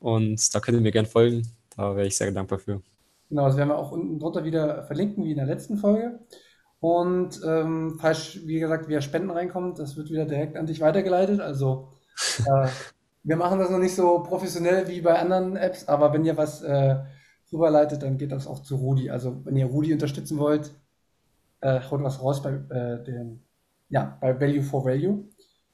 Und 0.00 0.54
da 0.54 0.60
könnt 0.60 0.76
ihr 0.76 0.82
mir 0.82 0.92
gerne 0.92 1.08
folgen. 1.08 1.48
Da 1.76 1.94
wäre 1.94 2.08
ich 2.08 2.16
sehr 2.16 2.30
dankbar 2.32 2.58
für. 2.58 2.82
Genau, 3.30 3.46
das 3.46 3.56
werden 3.56 3.68
wir 3.68 3.78
auch 3.78 3.92
unten 3.92 4.18
drunter 4.18 4.44
wieder 4.44 4.82
verlinken, 4.82 5.24
wie 5.24 5.30
in 5.30 5.36
der 5.36 5.46
letzten 5.46 5.78
Folge. 5.78 6.18
Und 6.80 7.40
ähm, 7.44 7.98
falls, 8.00 8.46
wie 8.46 8.60
gesagt, 8.60 8.88
wieder 8.88 9.00
Spenden 9.00 9.30
reinkommen, 9.30 9.74
das 9.74 9.96
wird 9.96 10.10
wieder 10.10 10.26
direkt 10.26 10.56
an 10.56 10.66
dich 10.66 10.80
weitergeleitet. 10.80 11.40
Also 11.40 11.88
äh, 12.46 12.68
wir 13.24 13.36
machen 13.36 13.58
das 13.58 13.70
noch 13.70 13.78
nicht 13.78 13.94
so 13.94 14.22
professionell 14.22 14.88
wie 14.88 15.00
bei 15.00 15.18
anderen 15.18 15.56
Apps, 15.56 15.88
aber 15.88 16.12
wenn 16.12 16.24
ihr 16.24 16.36
was 16.36 16.62
äh, 16.62 16.96
rüberleitet, 17.52 18.02
dann 18.02 18.18
geht 18.18 18.32
das 18.32 18.46
auch 18.46 18.62
zu 18.62 18.76
Rudi. 18.76 19.10
Also 19.10 19.44
wenn 19.44 19.56
ihr 19.56 19.66
Rudi 19.66 19.92
unterstützen 19.92 20.38
wollt, 20.38 20.72
äh, 21.60 21.80
haut 21.80 22.02
was 22.02 22.22
raus 22.22 22.42
bei 22.42 22.50
äh, 22.50 23.02
dem, 23.02 23.40
ja, 23.88 24.16
bei 24.20 24.38
Value 24.40 24.62
for 24.62 24.84
Value. 24.84 25.24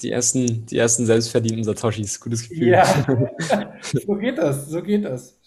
Die 0.01 0.11
ersten, 0.11 0.67
die 0.67 0.79
ersten 0.79 1.07
selbstverdienten 1.07 1.65
Satoshis, 1.65 2.19
gutes 2.21 2.49
Gefühl. 2.49 2.69
Ja, 2.69 2.85
so 3.83 4.15
geht 4.17 4.39
das, 4.39 4.69
so 4.69 4.83
geht 4.83 5.05
das. 5.05 5.39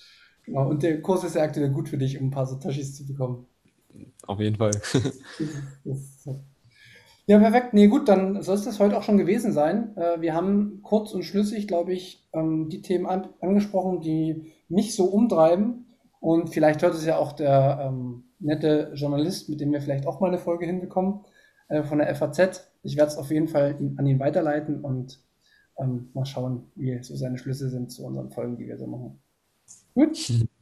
Genau. 0.46 0.70
Und 0.70 0.84
der 0.84 1.02
Kurs 1.02 1.24
ist 1.24 1.36
ja 1.36 1.42
aktuell 1.42 1.70
gut 1.70 1.90
für 1.90 1.98
dich, 1.98 2.20
um 2.20 2.28
ein 2.28 2.32
paar 2.32 2.46
Satoshis 2.46 2.96
zu 2.96 3.06
bekommen. 3.06 3.48
Auf 4.26 4.40
jeden 4.40 4.58
Fall. 4.58 4.72
Ja, 7.30 7.40
perfekt. 7.40 7.74
Nee, 7.74 7.88
gut, 7.88 8.08
dann 8.08 8.42
soll 8.42 8.56
es 8.56 8.64
das 8.64 8.80
heute 8.80 8.98
auch 8.98 9.04
schon 9.04 9.18
gewesen 9.18 9.52
sein. 9.52 9.98
Äh, 9.98 10.22
wir 10.22 10.34
haben 10.34 10.80
kurz 10.82 11.14
und 11.14 11.24
schlüssig, 11.24 11.68
glaube 11.68 11.92
ich, 11.92 12.26
ähm, 12.32 12.70
die 12.70 12.82
Themen 12.82 13.06
an 13.06 13.28
angesprochen, 13.42 14.00
die 14.00 14.54
mich 14.70 14.96
so 14.96 15.08
umtreiben. 15.08 15.88
Und 16.22 16.54
vielleicht 16.54 16.82
hört 16.84 16.94
es 16.94 17.06
ja 17.06 17.18
auch 17.18 17.34
der 17.34 17.82
ähm, 17.84 18.24
nette 18.40 18.94
Journalist, 18.96 19.50
mit 19.50 19.60
dem 19.60 19.74
wir 19.74 19.82
vielleicht 19.82 20.08
auch 20.08 20.22
mal 20.22 20.30
eine 20.30 20.38
Folge 20.38 20.66
hinbekommen, 20.66 21.26
äh, 21.68 21.84
von 21.84 21.98
der 21.98 22.16
FAZ. 22.16 22.72
Ich 22.82 22.96
werde 22.96 23.12
es 23.12 23.18
auf 23.18 23.30
jeden 23.30 23.50
Fall 23.50 23.76
ihn, 23.78 23.96
an 24.00 24.08
ihn 24.08 24.20
weiterleiten 24.20 24.80
und 24.80 25.20
ähm, 25.78 26.10
mal 26.14 26.26
schauen, 26.26 26.72
wie 26.76 27.04
so 27.04 27.18
seine 27.18 27.38
Schlüsse 27.38 27.70
sind 27.70 27.92
zu 27.92 28.06
unseren 28.06 28.32
Folgen, 28.32 28.56
die 28.56 28.68
wir 28.68 28.78
so 28.78 28.88
machen. 28.88 29.20
Gut. 29.94 30.18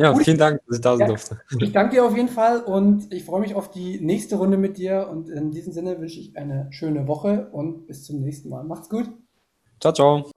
Ja, 0.00 0.12
Gut. 0.12 0.24
vielen 0.24 0.38
Dank, 0.38 0.62
dass 0.66 0.78
ich 0.78 0.82
da 0.82 0.92
sein 0.92 1.00
ja, 1.00 1.06
durfte. 1.08 1.40
Ich 1.58 1.72
danke 1.72 1.96
dir 1.96 2.06
auf 2.06 2.16
jeden 2.16 2.30
Fall 2.30 2.62
und 2.62 3.12
ich 3.12 3.22
freue 3.22 3.42
mich 3.42 3.54
auf 3.54 3.70
die 3.70 4.00
nächste 4.00 4.36
Runde 4.36 4.56
mit 4.56 4.78
dir. 4.78 5.08
Und 5.10 5.28
in 5.28 5.50
diesem 5.50 5.74
Sinne 5.74 6.00
wünsche 6.00 6.18
ich 6.18 6.38
eine 6.38 6.68
schöne 6.70 7.06
Woche 7.06 7.50
und 7.52 7.86
bis 7.86 8.04
zum 8.04 8.20
nächsten 8.20 8.48
Mal. 8.48 8.64
Macht's 8.64 8.88
gut. 8.88 9.10
Ciao, 9.78 9.92
ciao. 9.92 10.30